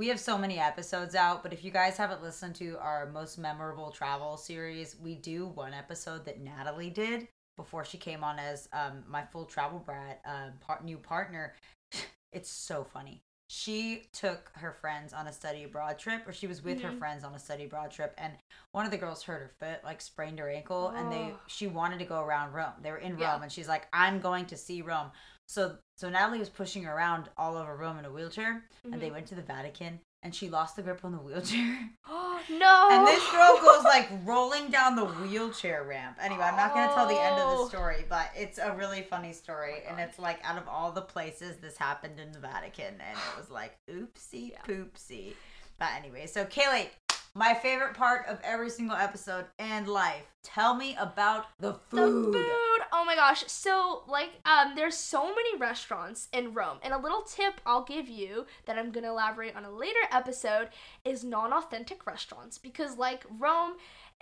we 0.00 0.08
have 0.08 0.18
so 0.18 0.38
many 0.38 0.58
episodes 0.58 1.14
out, 1.14 1.42
but 1.42 1.52
if 1.52 1.62
you 1.62 1.70
guys 1.70 1.98
haven't 1.98 2.22
listened 2.22 2.54
to 2.54 2.78
our 2.80 3.10
most 3.12 3.36
memorable 3.36 3.90
travel 3.90 4.38
series, 4.38 4.96
we 4.98 5.14
do 5.14 5.48
one 5.48 5.74
episode 5.74 6.24
that 6.24 6.40
Natalie 6.40 6.88
did 6.88 7.28
before 7.58 7.84
she 7.84 7.98
came 7.98 8.24
on 8.24 8.38
as 8.38 8.66
um, 8.72 9.04
my 9.06 9.22
full 9.30 9.44
travel 9.44 9.78
brat 9.78 10.22
um, 10.24 10.52
par- 10.60 10.80
new 10.82 10.96
partner. 10.96 11.54
It's 12.32 12.48
so 12.48 12.84
funny. 12.84 13.20
She 13.50 14.04
took 14.12 14.52
her 14.54 14.72
friends 14.72 15.12
on 15.12 15.26
a 15.26 15.32
study 15.32 15.64
abroad 15.64 15.98
trip, 15.98 16.26
or 16.28 16.32
she 16.32 16.46
was 16.46 16.62
with 16.62 16.80
her 16.80 16.92
Mhm. 16.92 16.98
friends 17.00 17.24
on 17.24 17.34
a 17.34 17.38
study 17.40 17.64
abroad 17.64 17.90
trip, 17.90 18.14
and 18.16 18.32
one 18.70 18.84
of 18.86 18.92
the 18.92 18.96
girls 18.96 19.24
hurt 19.24 19.40
her 19.40 19.50
foot, 19.58 19.82
like 19.84 20.00
sprained 20.00 20.38
her 20.38 20.48
ankle, 20.48 20.88
and 20.90 21.10
they 21.12 21.32
Oh. 21.34 21.40
she 21.48 21.66
wanted 21.66 21.98
to 21.98 22.04
go 22.04 22.22
around 22.22 22.52
Rome. 22.52 22.74
They 22.80 22.92
were 22.92 22.98
in 22.98 23.14
Rome, 23.14 23.20
Yeah. 23.20 23.42
and 23.42 23.50
she's 23.52 23.66
like, 23.68 23.88
"I'm 23.92 24.20
going 24.20 24.46
to 24.46 24.56
see 24.56 24.80
Rome." 24.80 25.10
So 25.50 25.76
so 25.96 26.08
Natalie 26.08 26.38
was 26.38 26.48
pushing 26.48 26.84
her 26.84 26.94
around 26.96 27.28
all 27.36 27.56
over 27.56 27.74
Rome 27.76 27.98
in 27.98 28.04
a 28.04 28.10
wheelchair, 28.12 28.62
and 28.84 28.92
Mm-hmm. 28.92 29.00
they 29.00 29.10
went 29.10 29.26
to 29.26 29.34
the 29.34 29.42
Vatican, 29.42 29.98
and 30.22 30.32
she 30.32 30.48
lost 30.48 30.76
the 30.76 30.82
grip 30.82 31.04
on 31.04 31.10
the 31.10 31.18
wheelchair, 31.18 31.90
Oh 32.08 32.40
no! 32.50 32.88
and 32.92 33.06
this 33.08 33.28
girl 33.32 33.58
goes 33.60 33.82
like 33.82 34.08
rolling 34.24 34.70
down 34.70 34.94
the 34.94 35.06
wheelchair 35.06 35.82
ramp. 35.82 36.18
Anyway, 36.22 36.44
I'm 36.44 36.56
not 36.56 36.72
gonna 36.72 36.92
tell 36.94 37.06
the 37.08 37.20
end 37.20 37.36
of 37.40 37.46
Oh. 37.48 37.64
the 37.64 37.68
story, 37.68 38.04
but 38.08 38.30
it's 38.36 38.58
a 38.58 38.72
really 38.78 39.02
funny 39.02 39.32
story, 39.32 39.82
and 39.88 39.98
it's 39.98 40.20
like 40.20 40.38
out 40.44 40.56
of 40.56 40.68
all 40.68 40.92
the 40.92 41.02
places 41.02 41.56
this 41.56 41.76
happened 41.76 42.20
in 42.20 42.30
the 42.30 42.38
Vatican, 42.38 42.94
and 43.00 43.18
it 43.18 43.36
was 43.36 43.50
like 43.50 43.74
oopsie 43.90 44.52
Yeah. 44.52 44.62
poopsie. 44.64 45.34
But 45.80 45.88
anyway, 45.98 46.26
so 46.26 46.44
Kaylee, 46.44 46.86
my 47.34 47.54
favorite 47.54 47.94
part 47.94 48.26
of 48.26 48.38
every 48.42 48.70
single 48.70 48.96
episode 48.96 49.46
and 49.58 49.86
life. 49.86 50.26
Tell 50.42 50.74
me 50.74 50.96
about 50.98 51.46
the 51.58 51.74
food. 51.74 52.32
The 52.32 52.38
food. 52.38 52.80
Oh 52.92 53.04
my 53.04 53.14
gosh. 53.14 53.44
So 53.46 54.02
like 54.08 54.30
um 54.46 54.74
there's 54.74 54.96
so 54.96 55.26
many 55.26 55.56
restaurants 55.58 56.28
in 56.32 56.54
Rome. 56.54 56.78
And 56.82 56.94
a 56.94 56.98
little 56.98 57.22
tip 57.22 57.60
I'll 57.66 57.84
give 57.84 58.08
you 58.08 58.46
that 58.64 58.78
I'm 58.78 58.90
going 58.90 59.04
to 59.04 59.10
elaborate 59.10 59.54
on 59.54 59.64
a 59.64 59.70
later 59.70 60.00
episode 60.10 60.68
is 61.04 61.24
non-authentic 61.24 62.06
restaurants 62.06 62.58
because 62.58 62.96
like 62.98 63.24
Rome 63.38 63.74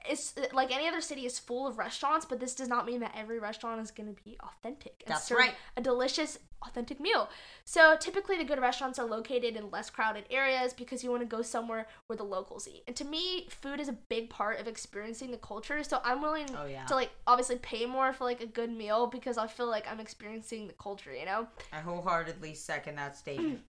is 0.09 0.35
like 0.53 0.73
any 0.73 0.87
other 0.87 1.01
city 1.01 1.27
is 1.27 1.39
full 1.39 1.67
of 1.67 1.77
restaurants, 1.77 2.25
but 2.25 2.39
this 2.39 2.55
does 2.55 2.69
not 2.69 2.87
mean 2.87 3.01
that 3.01 3.13
every 3.17 3.39
restaurant 3.41 3.81
is 3.81 3.91
going 3.91 4.15
to 4.15 4.23
be 4.23 4.39
authentic 4.41 5.03
and 5.05 5.13
That's 5.15 5.27
serve 5.27 5.39
right. 5.39 5.55
a 5.77 5.81
delicious 5.81 6.39
authentic 6.63 7.01
meal. 7.01 7.29
So 7.65 7.97
typically 7.99 8.37
the 8.37 8.45
good 8.45 8.61
restaurants 8.61 8.99
are 9.01 9.07
located 9.07 9.57
in 9.57 9.71
less 9.71 9.91
crowded 9.91 10.25
areas 10.31 10.73
because 10.73 11.03
you 11.05 11.11
want 11.11 11.23
to 11.23 11.27
go 11.27 11.43
somewhere 11.43 11.87
where 12.07 12.17
the 12.17 12.25
locals 12.25 12.69
eat. 12.69 12.83
And 12.87 12.95
to 12.97 13.05
me, 13.05 13.47
food 13.49 13.81
is 13.81 13.89
a 13.89 13.93
big 13.93 14.31
part 14.31 14.61
of 14.61 14.67
experiencing 14.69 15.31
the 15.33 15.37
culture. 15.37 15.83
So 15.85 16.01
I'm 16.05 16.23
willing 16.23 16.47
Oh, 16.57 16.67
yeah. 16.67 16.85
to 16.87 16.95
like 16.95 17.11
obviously 17.27 17.57
pay 17.57 17.85
more 17.87 18.13
for 18.13 18.25
like 18.25 18.41
a 18.41 18.47
good 18.47 18.71
meal 18.71 19.07
because 19.09 19.37
I 19.39 19.47
feel 19.49 19.67
like 19.69 19.87
I'm 19.91 20.01
experiencing 20.01 20.67
the 20.69 20.75
culture, 20.75 21.13
you 21.15 21.27
know? 21.27 21.47
I 21.73 21.81
wholeheartedly 21.81 22.55
second 22.55 22.97
that 22.97 23.17
statement. 23.17 23.63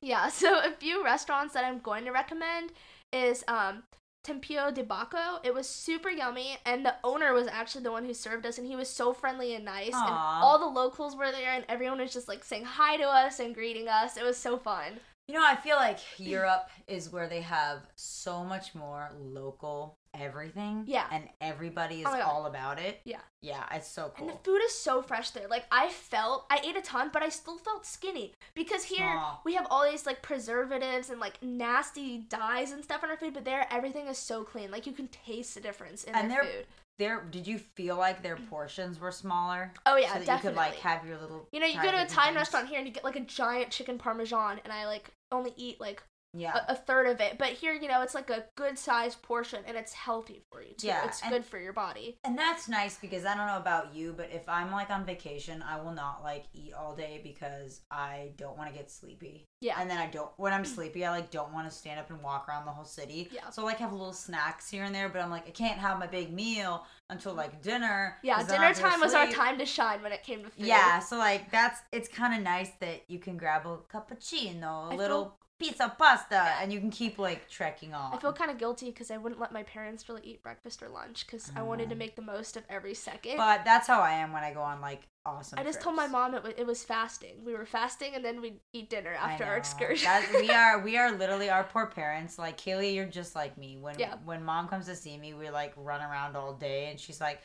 Yeah, 0.00 0.28
so 0.42 0.58
a 0.60 0.70
few 0.72 1.04
restaurants 1.04 1.54
that 1.54 1.64
I'm 1.64 1.80
going 1.80 2.04
to 2.04 2.10
recommend 2.12 2.72
is 3.12 3.44
um 3.48 3.82
Tempio 4.24 4.70
di 4.70 4.82
Bacco. 4.82 5.40
It 5.42 5.54
was 5.54 5.68
super 5.68 6.10
yummy, 6.10 6.58
and 6.66 6.84
the 6.84 6.96
owner 7.02 7.32
was 7.32 7.46
actually 7.46 7.84
the 7.84 7.92
one 7.92 8.04
who 8.04 8.12
served 8.14 8.44
us, 8.46 8.58
and 8.58 8.66
he 8.66 8.76
was 8.76 8.88
so 8.90 9.12
friendly 9.12 9.54
and 9.54 9.64
nice. 9.64 9.94
And 9.94 10.14
all 10.42 10.58
the 10.58 10.66
locals 10.66 11.16
were 11.16 11.32
there, 11.32 11.52
and 11.52 11.64
everyone 11.68 11.98
was 12.00 12.12
just 12.12 12.28
like 12.28 12.44
saying 12.44 12.64
hi 12.64 12.96
to 12.96 13.04
us 13.04 13.38
and 13.40 13.54
greeting 13.54 13.88
us. 13.88 14.16
It 14.16 14.24
was 14.24 14.36
so 14.36 14.58
fun. 14.58 15.00
You 15.28 15.34
know, 15.34 15.44
I 15.44 15.56
feel 15.56 15.76
like 15.76 15.98
Europe 16.18 16.70
is 16.86 17.12
where 17.12 17.28
they 17.28 17.42
have 17.42 17.86
so 17.96 18.42
much 18.42 18.74
more 18.74 19.10
local 19.20 19.98
everything. 20.14 20.84
Yeah. 20.86 21.04
And 21.12 21.28
everybody 21.40 22.00
is 22.00 22.06
Oh 22.08 22.20
all 22.22 22.46
about 22.46 22.78
it. 22.78 23.00
Yeah. 23.04 23.20
Yeah, 23.42 23.64
it's 23.72 23.88
so 23.88 24.12
cool. 24.16 24.28
And 24.28 24.38
the 24.38 24.42
food 24.42 24.60
is 24.64 24.74
so 24.74 25.02
fresh 25.02 25.30
there. 25.30 25.46
Like 25.48 25.66
I 25.70 25.90
felt, 25.90 26.46
I 26.50 26.60
ate 26.64 26.76
a 26.76 26.80
ton, 26.80 27.10
but 27.12 27.22
I 27.22 27.28
still 27.28 27.58
felt 27.58 27.86
skinny 27.86 28.32
because 28.54 28.84
here 28.84 29.06
Aw. 29.06 29.40
we 29.44 29.54
have 29.54 29.66
all 29.70 29.88
these 29.88 30.06
like 30.06 30.22
preservatives 30.22 31.10
and 31.10 31.20
like 31.20 31.42
nasty 31.42 32.18
dyes 32.18 32.72
and 32.72 32.82
stuff 32.82 33.04
in 33.04 33.10
our 33.10 33.16
food, 33.16 33.34
but 33.34 33.44
there 33.44 33.66
everything 33.70 34.06
is 34.06 34.18
so 34.18 34.44
clean. 34.44 34.70
Like 34.70 34.86
you 34.86 34.92
can 34.92 35.08
taste 35.08 35.54
the 35.54 35.60
difference 35.60 36.04
in 36.04 36.14
And 36.14 36.30
their 36.30 36.44
food. 36.44 36.66
There, 36.98 37.24
did 37.30 37.46
you 37.46 37.58
feel 37.58 37.96
like 37.96 38.24
their 38.24 38.36
mm. 38.36 38.50
portions 38.50 38.98
were 38.98 39.12
smaller? 39.12 39.72
Oh 39.86 39.96
yeah, 39.96 40.14
so 40.14 40.18
that 40.18 40.26
definitely. 40.26 40.34
you 40.34 40.50
could 40.50 40.56
like 40.56 40.74
have 40.80 41.06
your 41.06 41.16
little. 41.18 41.46
You 41.52 41.60
know, 41.60 41.66
you 41.66 41.80
go 41.80 41.92
to 41.92 42.02
a 42.02 42.06
Thai 42.06 42.34
restaurant 42.34 42.66
here 42.66 42.78
and 42.78 42.88
you 42.88 42.92
get 42.92 43.04
like 43.04 43.14
a 43.14 43.20
giant 43.20 43.70
chicken 43.70 43.98
parmesan, 43.98 44.58
and 44.64 44.72
I 44.72 44.86
like 44.86 45.12
only 45.32 45.52
eat 45.56 45.80
like 45.80 46.02
Yeah. 46.34 46.58
a, 46.68 46.72
a 46.72 46.74
third 46.74 47.06
of 47.06 47.20
it. 47.20 47.38
But 47.38 47.48
here, 47.48 47.72
you 47.72 47.88
know, 47.88 48.02
it's 48.02 48.14
like 48.14 48.30
a 48.30 48.44
good 48.56 48.78
sized 48.78 49.22
portion, 49.22 49.60
and 49.66 49.76
it's 49.76 49.92
healthy 49.92 50.42
for 50.50 50.62
you 50.62 50.74
too. 50.74 50.88
Yeah, 50.88 51.04
it's 51.04 51.22
and- 51.22 51.32
good 51.32 51.44
for 51.44 51.58
your 51.58 51.72
body. 51.72 52.18
And 52.24 52.36
that's 52.36 52.68
nice 52.68 52.98
because 52.98 53.24
I 53.24 53.34
don't 53.34 53.46
know 53.46 53.56
about 53.56 53.94
you, 53.94 54.12
but 54.16 54.30
if 54.32 54.48
I'm 54.48 54.70
like 54.70 54.90
on 54.90 55.04
vacation, 55.04 55.62
I 55.62 55.80
will 55.80 55.92
not 55.92 56.22
like 56.22 56.44
eat 56.54 56.72
all 56.74 56.94
day 56.94 57.20
because 57.22 57.80
I 57.90 58.30
don't 58.36 58.56
want 58.56 58.70
to 58.70 58.76
get 58.76 58.90
sleepy. 58.90 59.46
Yeah. 59.60 59.80
And 59.80 59.90
then 59.90 59.98
I 59.98 60.06
don't 60.06 60.30
when 60.36 60.52
I'm 60.52 60.62
mm. 60.62 60.66
sleepy, 60.66 61.04
I 61.04 61.10
like 61.10 61.30
don't 61.30 61.52
want 61.52 61.68
to 61.68 61.74
stand 61.74 61.98
up 61.98 62.10
and 62.10 62.22
walk 62.22 62.48
around 62.48 62.66
the 62.66 62.72
whole 62.72 62.84
city. 62.84 63.28
Yeah. 63.32 63.50
So 63.50 63.62
I, 63.62 63.66
like 63.66 63.78
have 63.78 63.92
little 63.92 64.12
snacks 64.12 64.70
here 64.70 64.84
and 64.84 64.94
there, 64.94 65.08
but 65.08 65.20
I'm 65.20 65.30
like 65.30 65.48
I 65.48 65.50
can't 65.50 65.78
have 65.78 65.98
my 65.98 66.06
big 66.06 66.32
meal 66.32 66.86
until 67.10 67.34
like 67.34 67.62
dinner. 67.62 68.18
yeah 68.22 68.42
dinner 68.42 68.64
I'll 68.64 68.74
go 68.74 68.74
to 68.74 68.80
time 68.80 69.00
was 69.00 69.14
our 69.14 69.26
time 69.28 69.58
to 69.58 69.66
shine 69.66 70.02
when 70.02 70.12
it 70.12 70.22
came 70.22 70.44
to 70.44 70.50
food. 70.50 70.66
Yeah, 70.66 70.98
so 71.00 71.18
like 71.18 71.50
that's 71.50 71.80
it's 71.92 72.08
kind 72.08 72.34
of 72.34 72.42
nice 72.42 72.70
that 72.80 73.02
you 73.08 73.18
can 73.18 73.36
grab 73.36 73.66
a 73.66 73.78
cappuccino, 73.92 74.90
a 74.90 74.92
I 74.92 74.94
little 74.94 75.36
pizza, 75.58 75.92
pasta, 75.98 76.52
and 76.60 76.72
you 76.72 76.78
can 76.80 76.90
keep 76.90 77.18
like 77.18 77.48
trekking 77.48 77.92
on. 77.94 78.12
I 78.14 78.18
feel 78.18 78.32
kind 78.32 78.50
of 78.50 78.58
guilty 78.58 78.86
because 78.86 79.10
I 79.10 79.16
wouldn't 79.16 79.40
let 79.40 79.52
my 79.52 79.62
parents 79.64 80.08
really 80.08 80.22
eat 80.24 80.42
breakfast 80.42 80.82
or 80.82 80.88
lunch 80.88 81.26
because 81.26 81.50
I 81.56 81.62
wanted 81.62 81.88
to 81.90 81.94
Oh. 81.94 81.98
make 81.98 82.14
the 82.16 82.22
most 82.22 82.56
of 82.56 82.64
every 82.68 82.94
second. 82.94 83.36
but 83.36 83.64
that's 83.64 83.86
how 83.86 84.00
I 84.00 84.12
am 84.12 84.32
when 84.32 84.44
I 84.44 84.52
go 84.52 84.62
on 84.62 84.80
like 84.80 85.02
awesome. 85.26 85.58
I 85.58 85.64
just 85.64 85.80
told 85.80 85.96
my 85.96 86.06
mom 86.06 86.34
it 86.34 86.42
was, 86.42 86.54
it 86.56 86.66
was 86.66 86.84
fasting. 86.84 87.44
We 87.44 87.52
were 87.54 87.66
fasting 87.66 88.14
and 88.14 88.24
then 88.24 88.40
we'd 88.40 88.60
eat 88.72 88.88
dinner 88.88 89.14
after 89.14 89.44
our 89.44 89.56
excursion. 89.56 90.04
That, 90.06 90.28
we 90.40 90.50
are 90.54 90.78
we 90.80 90.96
are 90.96 91.12
literally 91.12 91.50
our 91.50 91.64
poor 91.64 91.86
parents. 91.86 92.38
Like 92.38 92.56
Kaylee, 92.56 92.94
you're 92.94 93.04
just 93.06 93.34
like 93.34 93.58
me. 93.58 93.76
When 93.78 93.98
Yeah. 93.98 94.14
when 94.24 94.44
mom 94.44 94.68
comes 94.68 94.86
to 94.86 94.94
see 94.96 95.16
me, 95.18 95.34
we 95.34 95.50
like 95.50 95.72
run 95.76 96.00
around 96.00 96.36
all 96.36 96.54
day, 96.54 96.90
and 96.90 96.98
she's 97.00 97.20
like, 97.20 97.42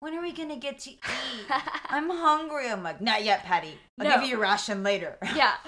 "When 0.00 0.14
are 0.14 0.22
we 0.22 0.32
gonna 0.32 0.56
get 0.56 0.78
to 0.80 0.90
eat? 0.90 1.00
I'm 1.90 2.08
hungry." 2.08 2.68
I'm 2.70 2.82
like, 2.82 3.00
"Not 3.00 3.24
yet, 3.24 3.42
Patty. 3.44 3.74
I'll 3.98 4.06
No. 4.06 4.14
give 4.14 4.22
you 4.22 4.28
your 4.28 4.38
ration 4.38 4.82
later." 4.84 5.18
yeah. 5.34 5.54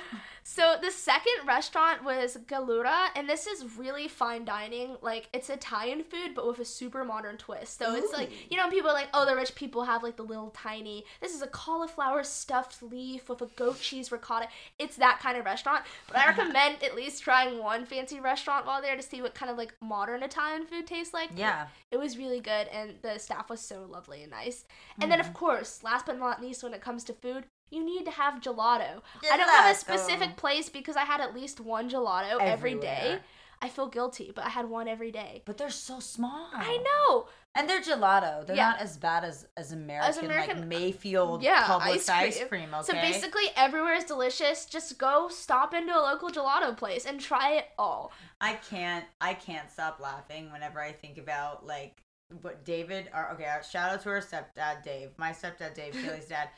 So 0.50 0.76
the 0.80 0.90
second 0.90 1.46
restaurant 1.46 2.02
was 2.02 2.38
Galura, 2.46 3.08
and 3.14 3.28
this 3.28 3.46
is 3.46 3.76
really 3.76 4.08
fine 4.08 4.46
dining. 4.46 4.96
Like 5.02 5.28
it's 5.34 5.50
Italian 5.50 6.02
food, 6.02 6.34
but 6.34 6.46
with 6.46 6.58
a 6.58 6.64
super 6.64 7.04
modern 7.04 7.36
twist. 7.36 7.78
So 7.78 7.94
it's 7.94 8.14
like 8.14 8.30
you 8.50 8.56
know, 8.56 8.70
people 8.70 8.88
are 8.88 8.94
like, 8.94 9.10
oh, 9.12 9.26
the 9.26 9.36
rich 9.36 9.54
people 9.54 9.84
have 9.84 10.02
like 10.02 10.16
the 10.16 10.22
little 10.22 10.48
tiny. 10.56 11.04
This 11.20 11.34
is 11.34 11.42
a 11.42 11.48
cauliflower 11.48 12.24
stuffed 12.24 12.82
leaf 12.82 13.28
with 13.28 13.42
a 13.42 13.46
goat 13.56 13.78
cheese 13.78 14.10
ricotta. 14.10 14.48
It's 14.78 14.96
that 14.96 15.20
kind 15.20 15.36
of 15.36 15.44
restaurant. 15.44 15.84
But 16.06 16.16
I 16.16 16.26
recommend 16.28 16.82
at 16.82 16.96
least 16.96 17.22
trying 17.22 17.58
one 17.58 17.84
fancy 17.84 18.18
restaurant 18.18 18.64
while 18.64 18.80
there 18.80 18.96
to 18.96 19.02
see 19.02 19.20
what 19.20 19.34
kind 19.34 19.50
of 19.52 19.58
like 19.58 19.74
modern 19.82 20.22
Italian 20.22 20.64
food 20.64 20.86
tastes 20.86 21.12
like. 21.12 21.28
yeah. 21.36 21.66
It 21.90 21.98
was 21.98 22.16
really 22.16 22.40
good, 22.40 22.68
and 22.68 22.94
the 23.02 23.18
staff 23.18 23.50
was 23.50 23.60
so 23.60 23.86
lovely 23.86 24.22
and 24.22 24.30
nice. 24.30 24.64
And 25.00 25.12
then, 25.12 25.20
of 25.20 25.28
mm. 25.28 25.34
course, 25.34 25.82
last 25.82 26.06
but 26.06 26.18
not 26.18 26.40
least, 26.40 26.62
when 26.62 26.74
it 26.74 26.80
comes 26.80 27.04
to 27.04 27.12
food, 27.12 27.44
you 27.70 27.84
need 27.84 28.04
to 28.06 28.10
have 28.10 28.40
gelato. 28.40 29.02
I 29.30 29.36
don't 29.36 29.48
have 29.48 29.74
a 29.74 29.78
specific 29.78 30.36
place 30.36 30.68
because 30.68 30.96
I 30.96 31.02
had 31.04 31.20
at 31.20 31.34
least 31.34 31.60
one 31.60 31.88
gelato 31.90 32.38
every 32.40 32.74
day. 32.74 33.18
I 33.60 33.68
feel 33.68 33.88
guilty, 33.88 34.30
but 34.32 34.44
I 34.44 34.50
had 34.50 34.68
one 34.70 34.86
every 34.86 35.10
day. 35.10 35.42
But 35.44 35.58
they're 35.58 35.68
so 35.70 35.98
small. 35.98 36.48
I 36.54 36.76
know. 36.76 37.26
And 37.56 37.68
they're 37.68 37.80
gelato. 37.80 38.46
They're 38.46 38.54
Yeah. 38.54 38.70
not 38.70 38.78
as 38.80 38.96
bad 38.96 39.24
as 39.24 39.48
as 39.56 39.72
American, 39.72 40.26
American- 40.26 40.58
like 40.60 40.68
Mayfield 40.68 41.42
Yeah, 41.42 41.64
Publix 41.64 41.80
ice 41.80 42.08
ice 42.08 42.36
cream. 42.36 42.48
cream. 42.48 42.74
okay. 42.74 42.82
So 42.84 42.92
basically, 42.92 43.50
everywhere 43.56 43.94
is 43.94 44.04
delicious. 44.04 44.64
Just 44.64 44.96
go 44.96 45.28
stop 45.28 45.74
into 45.74 45.92
a 45.92 45.98
local 45.98 46.28
gelato 46.30 46.76
place 46.76 47.04
and 47.04 47.20
try 47.20 47.54
it 47.54 47.66
all. 47.76 48.12
I 48.40 48.54
can't 48.54 49.04
I 49.20 49.34
can't 49.34 49.68
stop 49.72 49.98
laughing 49.98 50.52
whenever 50.52 50.80
I 50.80 50.92
think 50.92 51.18
about 51.18 51.66
like 51.66 52.00
what 52.42 52.64
David 52.64 53.10
or 53.12 53.30
okay, 53.32 53.46
uh, 53.46 53.60
shout 53.62 53.90
out 53.90 54.02
to 54.02 54.10
our 54.10 54.20
stepdad 54.20 54.84
Dave. 54.84 55.10
My 55.16 55.32
stepdad 55.32 55.74
Dave, 55.74 55.94
Kaylee's 55.94 56.26
dad. 56.28 56.50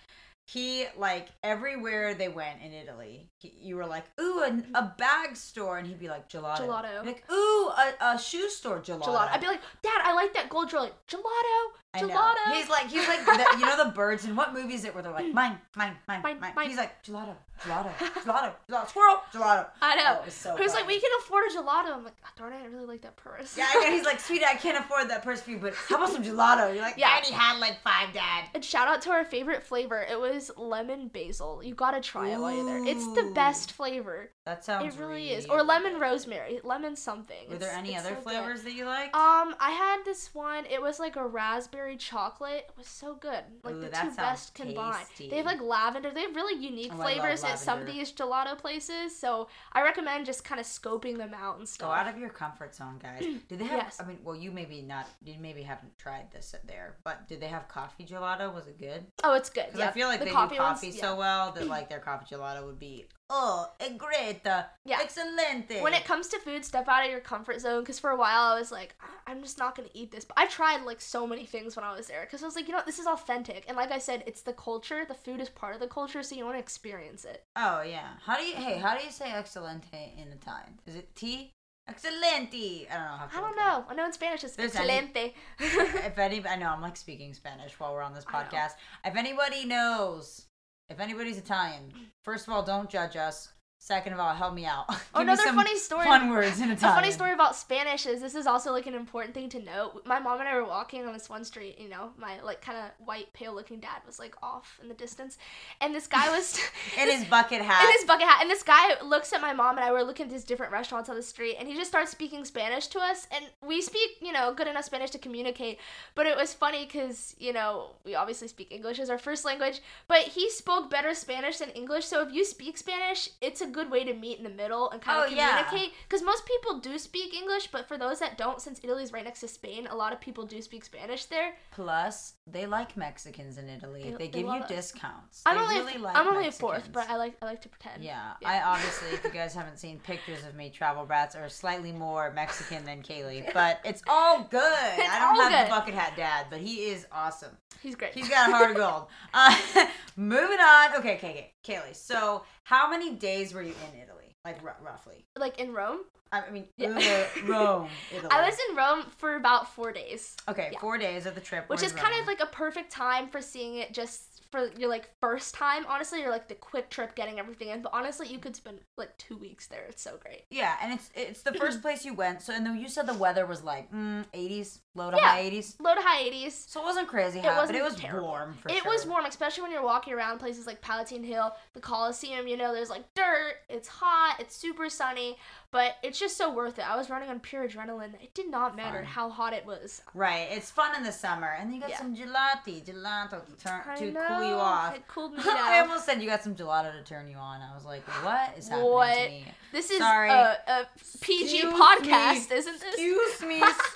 He 0.52 0.86
like 0.98 1.28
everywhere 1.44 2.14
they 2.14 2.28
went 2.28 2.60
in 2.60 2.72
Italy, 2.72 3.30
he, 3.38 3.52
you 3.60 3.76
were 3.76 3.86
like, 3.86 4.04
ooh, 4.20 4.40
a, 4.40 4.78
a 4.78 4.94
bag 4.98 5.36
store, 5.36 5.78
and 5.78 5.86
he'd 5.86 6.00
be 6.00 6.08
like 6.08 6.28
gelato. 6.28 6.66
Gelato. 6.66 7.06
Like, 7.06 7.22
ooh, 7.30 7.68
a, 7.68 8.14
a 8.14 8.18
shoe 8.18 8.50
store 8.50 8.80
gelato. 8.80 9.04
Gelato. 9.04 9.30
I'd 9.30 9.40
be 9.40 9.46
like, 9.46 9.60
Dad, 9.80 10.00
I 10.02 10.12
like 10.12 10.34
that 10.34 10.48
gold. 10.48 10.72
Like, 10.72 11.06
gelato, 11.06 11.58
I 11.92 12.02
know. 12.02 12.08
gelato. 12.08 12.52
He's 12.54 12.68
like, 12.68 12.88
he's 12.88 13.08
like, 13.08 13.24
the, 13.26 13.58
you 13.58 13.66
know 13.66 13.84
the 13.84 13.90
birds 13.90 14.24
in 14.24 14.36
what 14.36 14.54
movie 14.54 14.74
is 14.74 14.84
it 14.84 14.94
where 14.94 15.02
they're 15.02 15.12
like, 15.12 15.32
mine, 15.34 15.58
mine, 15.76 15.96
mine, 16.06 16.22
Mine, 16.22 16.38
mine. 16.40 16.52
mine. 16.54 16.68
He's 16.68 16.76
like, 16.78 17.02
gelato, 17.02 17.34
gelato, 17.62 17.92
gelato, 18.22 18.52
gelato, 18.68 18.88
squirrel, 18.88 19.16
gelato. 19.32 19.66
I 19.82 19.96
know. 19.96 20.02
Oh, 20.06 20.20
it 20.20 20.24
was 20.26 20.34
so 20.34 20.54
He 20.56 20.62
was 20.62 20.72
like, 20.72 20.86
we 20.86 21.00
can 21.00 21.10
afford 21.20 21.44
a 21.50 21.56
gelato. 21.56 21.92
I'm 21.96 22.04
like, 22.04 22.14
oh, 22.24 22.28
darn 22.38 22.52
it, 22.52 22.62
I 22.62 22.66
really 22.66 22.86
like 22.86 23.02
that 23.02 23.16
purse. 23.16 23.56
Yeah, 23.58 23.66
I 23.68 23.80
know. 23.80 23.90
He's 23.96 24.04
like, 24.10 24.20
sweetie, 24.20 24.44
I 24.44 24.54
can't 24.54 24.78
afford 24.78 25.10
that 25.10 25.24
purse 25.24 25.40
for 25.40 25.50
you, 25.50 25.58
but 25.58 25.74
how 25.74 25.96
about 25.96 26.10
some 26.10 26.22
gelato? 26.22 26.72
You're 26.72 26.82
like, 26.82 26.94
Yeah. 26.96 27.08
I 27.08 27.12
already 27.14 27.32
had 27.32 27.58
like 27.58 27.80
five, 27.82 28.12
Dad. 28.12 28.44
And 28.54 28.64
shout 28.64 28.86
out 28.86 29.02
to 29.02 29.10
our 29.10 29.24
favorite 29.24 29.62
flavor. 29.64 30.00
It 30.08 30.20
was 30.20 30.52
lemon 30.56 31.08
basil. 31.08 31.60
You 31.64 31.74
gotta 31.74 32.00
try 32.00 32.28
it 32.28 32.38
while 32.38 32.54
you're 32.54 32.64
there. 32.66 32.86
It's 32.86 33.04
the 33.14 33.32
best 33.34 33.72
flavor. 33.72 34.30
That 34.50 34.64
sounds. 34.64 34.96
it 34.96 35.00
really 35.00 35.30
is. 35.30 35.46
Or 35.46 35.62
lemon 35.62 35.92
good. 35.92 36.00
rosemary. 36.00 36.58
Lemon 36.64 36.96
something. 36.96 37.48
Were 37.48 37.56
there 37.56 37.70
any 37.70 37.96
other 37.96 38.08
so 38.08 38.14
good. 38.16 38.24
flavors 38.24 38.62
that 38.62 38.72
you 38.72 38.84
liked? 38.84 39.14
Um, 39.14 39.54
I 39.60 39.70
had 39.70 40.04
this 40.04 40.34
one. 40.34 40.64
It 40.66 40.82
was 40.82 40.98
like 40.98 41.14
a 41.14 41.24
raspberry 41.24 41.96
chocolate. 41.96 42.66
It 42.68 42.76
was 42.76 42.88
so 42.88 43.14
good. 43.14 43.44
Like 43.62 43.74
Ooh, 43.76 43.80
the 43.80 43.90
two 43.90 44.10
best 44.16 44.54
combined. 44.54 45.06
They 45.18 45.36
have 45.36 45.46
like 45.46 45.62
lavender. 45.62 46.10
They 46.10 46.22
have 46.22 46.34
really 46.34 46.60
unique 46.60 46.90
Oh, 46.92 46.96
flavors 47.00 47.44
at 47.44 47.60
some 47.60 47.78
of 47.80 47.86
these 47.86 48.10
gelato 48.12 48.58
places. 48.58 49.16
So 49.16 49.46
I 49.72 49.82
recommend 49.82 50.26
just 50.26 50.42
kind 50.42 50.60
of 50.60 50.66
scoping 50.66 51.16
them 51.16 51.32
out 51.32 51.58
and 51.58 51.68
stuff. 51.68 51.88
Go 51.88 51.92
out 51.94 52.08
of 52.08 52.18
your 52.18 52.30
comfort 52.30 52.74
zone, 52.74 52.98
guys. 53.00 53.24
Do 53.48 53.56
they 53.56 53.64
have? 53.66 53.78
Yes. 53.84 53.98
I 54.00 54.04
mean, 54.04 54.18
well, 54.24 54.34
you 54.34 54.50
maybe 54.50 54.82
not. 54.82 55.06
You 55.24 55.34
maybe 55.40 55.62
haven't 55.62 55.96
tried 55.96 56.32
this 56.32 56.56
there, 56.66 56.96
but 57.04 57.28
did 57.28 57.40
they 57.40 57.46
have 57.48 57.68
coffee 57.68 58.04
gelato? 58.04 58.52
Was 58.52 58.66
it 58.66 58.78
good? 58.80 59.06
oh, 59.22 59.34
it's 59.34 59.48
good. 59.50 59.66
Because 59.66 59.78
Yeah. 59.78 59.88
I 59.90 59.92
feel 59.92 60.08
like 60.08 60.18
the 60.18 60.24
they 60.24 60.30
coffee 60.32 60.56
do 60.56 60.60
coffee 60.60 60.86
ones, 60.88 61.00
so 61.00 61.12
yeah. 61.12 61.18
well 61.18 61.52
that 61.52 61.66
like 61.68 61.88
their 61.88 62.00
coffee 62.00 62.34
gelato 62.34 62.66
would 62.66 62.80
be 62.80 63.06
oh, 63.30 63.72
eh, 63.78 63.86
è 63.86 63.96
greta, 63.96 64.70
Yeah. 64.84 65.00
excelente. 65.00 65.80
when 65.80 65.94
it 65.94 66.04
comes 66.04 66.28
to 66.28 66.38
food, 66.40 66.64
step 66.64 66.88
out 66.88 67.04
of 67.04 67.10
your 67.10 67.20
comfort 67.20 67.60
zone. 67.60 67.80
Because 67.80 67.98
for 67.98 68.10
a 68.10 68.16
while, 68.16 68.52
I 68.54 68.58
was 68.58 68.70
like, 68.70 68.94
"I- 69.00 69.30
I'm 69.32 69.40
just 69.42 69.56
not 69.58 69.74
gonna 69.76 69.88
eat 69.94 70.10
this. 70.10 70.24
But 70.24 70.36
I 70.38 70.46
tried 70.46 70.82
like 70.84 71.00
so 71.00 71.26
many 71.26 71.46
things 71.46 71.76
when 71.76 71.84
I 71.84 71.92
was 71.96 72.08
there. 72.08 72.22
Because 72.22 72.42
I 72.42 72.46
was 72.46 72.56
like, 72.56 72.66
you 72.68 72.74
know, 72.74 72.82
this 72.84 72.98
is 72.98 73.06
authentic. 73.06 73.64
And 73.68 73.76
like 73.76 73.90
I 73.92 73.98
said, 73.98 74.24
it's 74.26 74.42
the 74.42 74.52
culture. 74.52 75.04
The 75.04 75.14
food 75.14 75.40
is 75.40 75.48
part 75.48 75.74
of 75.74 75.80
the 75.80 75.88
culture, 75.88 76.22
so 76.22 76.34
you 76.34 76.44
want 76.44 76.56
to 76.56 76.60
experience 76.60 77.24
it. 77.24 77.44
oh 77.56 77.82
yeah, 77.82 78.16
how 78.26 78.36
do 78.36 78.42
you? 78.44 78.56
Hey, 78.56 78.78
how 78.78 78.96
do 78.98 79.04
you 79.04 79.10
say 79.12 79.32
excelente 79.32 80.14
in 80.18 80.28
Italian? 80.32 80.80
Is 80.86 80.96
it 80.96 81.14
T? 81.14 81.52
Excelente. 81.88 82.86
I 82.90 82.94
don't 82.94 83.04
know 83.04 83.16
how. 83.16 83.26
to 83.26 83.36
I 83.36 83.40
don't 83.40 83.50
look 83.50 83.56
it 83.56 83.62
up. 83.62 83.84
know. 83.86 83.90
I 83.90 83.94
know 83.94 84.04
in 84.06 84.12
Spanish 84.12 84.44
it's 84.44 84.54
There's 84.56 84.76
any- 84.76 84.88
excelente. 85.08 85.34
if 86.06 86.18
any, 86.18 86.46
I 86.46 86.56
know 86.56 86.68
I'm 86.68 86.80
like 86.80 86.96
speaking 86.96 87.34
Spanish 87.34 87.78
while 87.80 87.92
we're 87.92 88.02
on 88.02 88.14
this 88.14 88.24
podcast. 88.24 88.72
If 89.04 89.16
anybody 89.16 89.64
knows, 89.64 90.46
if 90.90 90.98
anybody's 91.00 91.38
Italian, 91.38 91.92
first 92.22 92.46
of 92.46 92.52
all, 92.52 92.64
don't 92.64 92.90
judge 92.90 93.16
us. 93.16 93.48
Second 93.82 94.12
of 94.12 94.20
all, 94.20 94.34
help 94.34 94.52
me 94.52 94.66
out. 94.66 94.86
Me 94.90 94.96
another 95.14 95.42
funny 95.42 95.74
story- 95.78 96.04
Fun 96.04 96.28
words 96.28 96.60
in 96.60 96.68
A 96.68 96.74
Italian. 96.74 96.96
funny 97.00 97.10
story 97.10 97.32
about 97.32 97.56
Spanish 97.56 98.04
is 98.04 98.20
this 98.20 98.34
is 98.34 98.46
also 98.46 98.72
like 98.72 98.86
an 98.86 98.92
important 98.94 99.32
thing 99.34 99.48
to 99.48 99.58
note. 99.62 100.02
My 100.04 100.18
mom 100.18 100.38
and 100.38 100.46
I 100.46 100.54
were 100.54 100.66
walking 100.66 101.06
on 101.06 101.14
this 101.14 101.30
one 101.30 101.46
street, 101.46 101.78
you 101.78 101.88
know, 101.88 102.10
my 102.18 102.40
like 102.42 102.60
kind 102.60 102.76
of 102.76 102.84
white, 103.06 103.32
pale 103.32 103.54
looking 103.54 103.80
dad 103.80 104.02
was 104.06 104.18
like 104.18 104.34
off 104.42 104.78
in 104.82 104.88
the 104.88 104.94
distance. 104.94 105.38
And 105.80 105.94
this 105.94 106.06
guy 106.06 106.28
was 106.28 106.60
In 107.00 107.08
his 107.10 107.24
bucket 107.24 107.62
hat. 107.62 107.82
in 107.86 107.92
his 107.98 108.04
bucket 108.04 108.28
hat. 108.28 108.42
And 108.42 108.50
this 108.50 108.62
guy 108.62 109.00
looks 109.02 109.32
at 109.32 109.40
my 109.40 109.54
mom 109.54 109.76
and 109.78 109.84
I 109.84 109.92
were 109.92 110.02
looking 110.02 110.26
at 110.26 110.30
these 110.30 110.44
different 110.44 110.72
restaurants 110.72 111.08
on 111.08 111.16
the 111.16 111.22
street 111.22 111.56
and 111.58 111.66
he 111.66 111.74
just 111.74 111.88
starts 111.90 112.10
speaking 112.10 112.44
Spanish 112.44 112.86
to 112.88 112.98
us. 113.00 113.28
And 113.34 113.46
we 113.66 113.80
speak, 113.80 114.10
you 114.20 114.32
know, 114.32 114.52
good 114.52 114.68
enough 114.68 114.84
Spanish 114.84 115.10
to 115.12 115.18
communicate. 115.18 115.78
But 116.14 116.26
it 116.26 116.36
was 116.36 116.52
funny 116.52 116.84
because, 116.84 117.34
you 117.38 117.54
know, 117.54 117.92
we 118.04 118.14
obviously 118.14 118.48
speak 118.48 118.70
English 118.72 118.98
as 118.98 119.08
our 119.08 119.18
first 119.18 119.46
language, 119.46 119.80
but 120.06 120.18
he 120.20 120.50
spoke 120.50 120.90
better 120.90 121.14
Spanish 121.14 121.58
than 121.60 121.70
English. 121.70 122.04
So 122.04 122.20
if 122.20 122.30
you 122.34 122.44
speak 122.44 122.76
Spanish, 122.76 123.30
it's 123.40 123.62
a 123.62 123.69
good 123.70 123.90
way 123.90 124.04
to 124.04 124.12
meet 124.14 124.38
in 124.38 124.44
the 124.44 124.50
middle 124.50 124.90
and 124.90 125.00
kind 125.00 125.20
Oh, 125.20 125.26
of 125.26 125.32
yeah. 125.32 125.62
communicate. 125.64 125.94
Because 126.08 126.22
most 126.22 126.44
people 126.46 126.78
do 126.80 126.98
speak 126.98 127.32
English, 127.34 127.68
but 127.68 127.88
for 127.88 127.96
those 127.96 128.18
that 128.20 128.36
don't, 128.38 128.60
since 128.60 128.80
Italy's 128.82 129.12
right 129.12 129.24
next 129.24 129.40
to 129.40 129.48
Spain, 129.48 129.86
a 129.90 129.96
lot 129.96 130.12
of 130.12 130.20
people 130.20 130.44
do 130.46 130.60
speak 130.62 130.84
Spanish 130.84 131.24
there. 131.26 131.54
Plus, 131.72 132.34
they 132.46 132.66
like 132.66 132.96
Mexicans 132.96 133.56
in 133.58 133.68
Italy. 133.68 134.02
They- 134.02 134.10
They, 134.10 134.16
they 134.16 134.28
give 134.28 134.46
you 134.46 134.52
us. 134.52 134.68
discounts. 134.68 135.42
I'm 135.46 135.56
They 135.56 135.62
only 135.62 135.76
really 135.76 135.94
a, 135.96 135.98
like 135.98 136.16
I'm 136.16 136.26
only 136.28 136.48
a 136.48 136.52
fourth, 136.52 136.90
but 136.92 137.08
I 137.08 137.16
like 137.16 137.36
I 137.42 137.46
like 137.46 137.62
to 137.62 137.68
pretend. 137.68 138.02
Yeah, 138.02 138.32
Yeah. 138.42 138.48
I 138.50 138.62
obviously, 138.62 139.08
if 139.10 139.24
you 139.24 139.30
guys 139.30 139.54
haven't 139.54 139.78
seen 139.78 139.98
pictures 140.00 140.44
of 140.44 140.54
me, 140.54 140.70
travel 140.70 141.04
brats 141.06 141.34
are 141.36 141.48
slightly 141.48 141.92
more 141.92 142.32
Mexican 142.32 142.84
than 142.84 143.02
Kaylee, 143.02 143.52
but 143.54 143.80
it's 143.84 144.02
all 144.08 144.42
good. 144.50 144.60
I 144.62 145.18
don't 145.18 145.40
have 145.40 145.52
good. 145.52 145.66
the 145.66 145.70
bucket 145.70 145.94
hat 145.94 146.12
dad, 146.16 146.46
but 146.50 146.60
he 146.60 146.86
is 146.90 147.06
awesome. 147.12 147.56
He's 147.82 147.94
great. 147.94 148.12
He's 148.14 148.28
got 148.28 148.48
a 148.48 148.52
heart 148.52 148.70
of 148.72 148.76
gold. 148.76 149.06
Uh, 149.34 149.56
moving 150.16 150.58
on. 150.58 150.96
Okay, 150.96 151.14
okay, 151.16 151.30
okay. 151.30 151.52
Kaylee, 151.64 151.94
so 151.94 152.42
how 152.64 152.90
many 152.90 153.14
days 153.14 153.54
were 153.54 153.62
you 153.62 153.74
in 153.92 154.00
Italy? 154.00 154.36
Like 154.44 154.58
r- 154.64 154.76
roughly? 154.82 155.24
like 155.38 155.58
in 155.60 155.72
Rome. 155.72 156.00
I 156.32 156.48
mean, 156.50 156.66
Yeah. 156.76 157.26
Rome, 157.46 157.88
Italy. 158.14 158.28
I 158.30 158.46
was 158.48 158.56
in 158.68 158.76
Rome 158.76 159.04
for 159.18 159.34
about 159.34 159.74
four 159.74 159.92
days, 159.92 160.36
okay. 160.48 160.70
yeah. 160.72 160.78
Four 160.78 160.96
days 160.98 161.26
of 161.26 161.34
the 161.34 161.40
trip, 161.40 161.68
which 161.68 161.82
is 161.82 161.92
in 161.92 161.98
kind 161.98 162.12
Rome. 162.12 162.22
of 162.22 162.26
like 162.28 162.40
a 162.40 162.46
perfect 162.46 162.90
time 162.92 163.28
for 163.28 163.40
seeing 163.42 163.76
it 163.76 163.92
just 163.92 164.42
for 164.52 164.68
your 164.78 164.88
like 164.88 165.10
first 165.20 165.54
time. 165.54 165.84
Honestly, 165.88 166.20
you're 166.20 166.30
like 166.30 166.48
the 166.48 166.54
quick 166.54 166.88
trip 166.88 167.14
getting 167.16 167.38
everything 167.40 167.68
in, 167.68 167.82
but 167.82 167.90
honestly, 167.92 168.28
you 168.28 168.38
could 168.38 168.54
spend 168.56 168.78
like 168.96 169.16
two 169.18 169.36
weeks 169.36 169.66
there. 169.66 169.84
It's 169.88 170.02
so 170.02 170.18
great. 170.22 170.44
Yeah, 170.50 170.76
and 170.82 170.92
it's 170.94 171.10
it's 171.14 171.42
the 171.42 171.52
first 171.60 171.82
place 171.82 172.04
you 172.04 172.14
went. 172.14 172.42
So, 172.42 172.52
and 172.54 172.64
then 172.64 172.78
you 172.78 172.88
said 172.88 173.06
the 173.06 173.14
weather 173.14 173.44
was 173.44 173.62
like 173.64 173.92
mm, 173.92 174.24
80s, 174.32 174.78
low 174.94 175.10
to 175.10 175.16
Yeah. 175.16 175.22
high 175.28 175.42
80s. 175.42 175.76
Low 175.80 175.94
to 175.94 176.00
high 176.00 176.22
80s. 176.24 176.68
So 176.68 176.80
it 176.80 176.84
wasn't 176.84 177.08
crazy 177.08 177.38
hot, 177.38 177.48
but 177.48 177.56
wasn't 177.58 177.78
it 177.78 177.82
was 177.82 177.94
terrible. 177.96 178.28
warm 178.28 178.54
for 178.54 178.68
it 178.70 178.82
sure. 178.82 178.92
was 178.92 179.06
warm, 179.06 179.24
especially 179.24 179.62
when 179.62 179.70
you're 179.72 179.84
walking 179.84 180.12
around 180.12 180.38
places 180.38 180.66
like 180.66 180.80
Palatine 180.80 181.22
Hill, 181.24 181.54
the 181.74 181.80
Coliseum. 181.80 182.48
You 182.48 182.56
know, 182.56 182.72
there's 182.74 182.90
like 182.90 183.04
dirt. 183.14 183.54
It's 183.68 183.88
hot. 183.88 184.36
It's 184.40 184.56
super 184.56 184.88
sunny, 184.90 185.36
but 185.70 185.94
it's 186.02 186.18
just 186.18 186.36
so 186.36 186.52
worth 186.52 186.78
it. 186.78 186.90
I 186.90 186.96
was 186.96 187.08
running 187.08 187.30
on 187.30 187.38
pure 187.40 187.68
adrenaline. 187.68 188.14
It 188.22 188.34
did 188.34 188.50
not 188.50 188.74
matter 188.76 188.98
Fun. 188.98 189.06
how 189.06 189.30
hot 189.30 189.52
it 189.52 189.64
was. 189.64 190.02
Right, 190.14 190.48
it's 190.50 190.70
fun 190.70 190.96
in 190.96 191.02
the 191.04 191.12
summer, 191.12 191.54
and 191.58 191.68
then 191.68 191.74
you 191.76 191.80
got 191.80 191.90
Yeah. 191.90 191.98
some 191.98 192.16
gelati, 192.16 192.84
gelato 192.84 193.44
to 193.46 193.64
turn 193.64 193.82
I 193.88 193.96
to 193.96 194.10
know. 194.10 194.24
cool 194.28 194.42
you 194.48 194.54
off. 194.54 194.96
It 194.96 195.06
cooled 195.06 195.32
me 195.34 195.38
I 195.46 195.80
almost 195.80 196.04
said 196.04 196.20
you 196.20 196.28
got 196.28 196.42
some 196.42 196.56
gelato 196.56 196.92
to 196.92 197.02
turn 197.04 197.28
you 197.28 197.36
on. 197.36 197.60
I 197.60 197.74
was 197.74 197.84
like, 197.84 198.02
what 198.24 198.58
is 198.58 198.68
happening 198.68 198.90
What? 198.90 199.14
to 199.14 199.28
me? 199.30 199.44
This 199.72 199.90
is 199.90 199.98
Sorry. 199.98 200.30
a, 200.30 200.58
a 200.66 200.86
PG 201.20 201.44
Excuse 201.60 201.74
podcast, 201.74 202.50
me. 202.50 202.56
isn't 202.56 202.80
this? 202.80 202.94
Excuse 202.94 203.42
me. 203.42 203.62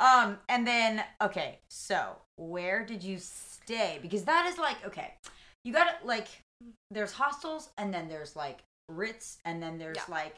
Um, 0.00 0.38
and 0.48 0.66
then 0.66 1.02
okay, 1.20 1.58
so 1.68 2.16
where 2.36 2.84
did 2.84 3.02
you 3.02 3.18
stay? 3.18 3.98
Because 4.00 4.24
that 4.24 4.46
is 4.46 4.58
like 4.58 4.76
okay, 4.86 5.14
you 5.64 5.72
got 5.72 6.00
to 6.00 6.06
like 6.06 6.28
there's 6.90 7.12
hostels 7.12 7.70
and 7.78 7.92
then 7.92 8.08
there's 8.08 8.36
like 8.36 8.60
Ritz, 8.88 9.38
and 9.44 9.62
then 9.62 9.78
there's 9.78 9.96
Yeah. 9.96 10.04
like 10.08 10.36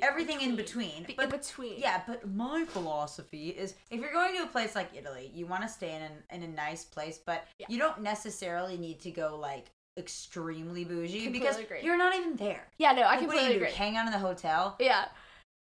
everything 0.00 0.40
in 0.40 0.56
between. 0.56 1.04
Be- 1.04 1.14
But 1.14 1.26
in 1.26 1.30
between. 1.30 1.78
yeah, 1.78 2.02
but 2.06 2.28
my 2.34 2.64
philosophy 2.64 3.50
is 3.50 3.74
if 3.90 4.00
you're 4.00 4.12
going 4.12 4.34
to 4.36 4.42
a 4.42 4.46
place 4.46 4.74
like 4.74 4.88
Italy, 4.96 5.30
you 5.34 5.46
want 5.46 5.62
to 5.62 5.68
stay 5.68 5.94
in 5.94 6.02
a, 6.02 6.34
in 6.34 6.42
a 6.42 6.48
nice 6.48 6.84
place, 6.84 7.20
but 7.24 7.46
Yeah. 7.58 7.66
you 7.68 7.78
don't 7.78 8.00
necessarily 8.02 8.76
need 8.76 8.98
to 9.00 9.10
go 9.12 9.36
like 9.40 9.66
extremely 9.98 10.84
bougie 10.84 11.24
Completely 11.24 11.38
because 11.38 11.58
agree. 11.58 11.80
you're 11.82 11.96
not 11.98 12.14
even 12.16 12.34
there. 12.36 12.66
Yeah, 12.78 12.92
no, 12.92 13.02
I 13.02 13.04
Like, 13.04 13.10
what 13.12 13.20
do 13.20 13.26
completely 13.28 13.52
you 13.54 13.58
do? 13.60 13.64
agree. 13.66 13.76
Hang 13.76 13.96
out 13.96 14.06
in 14.06 14.12
the 14.12 14.18
hotel? 14.18 14.76
Yeah. 14.80 15.04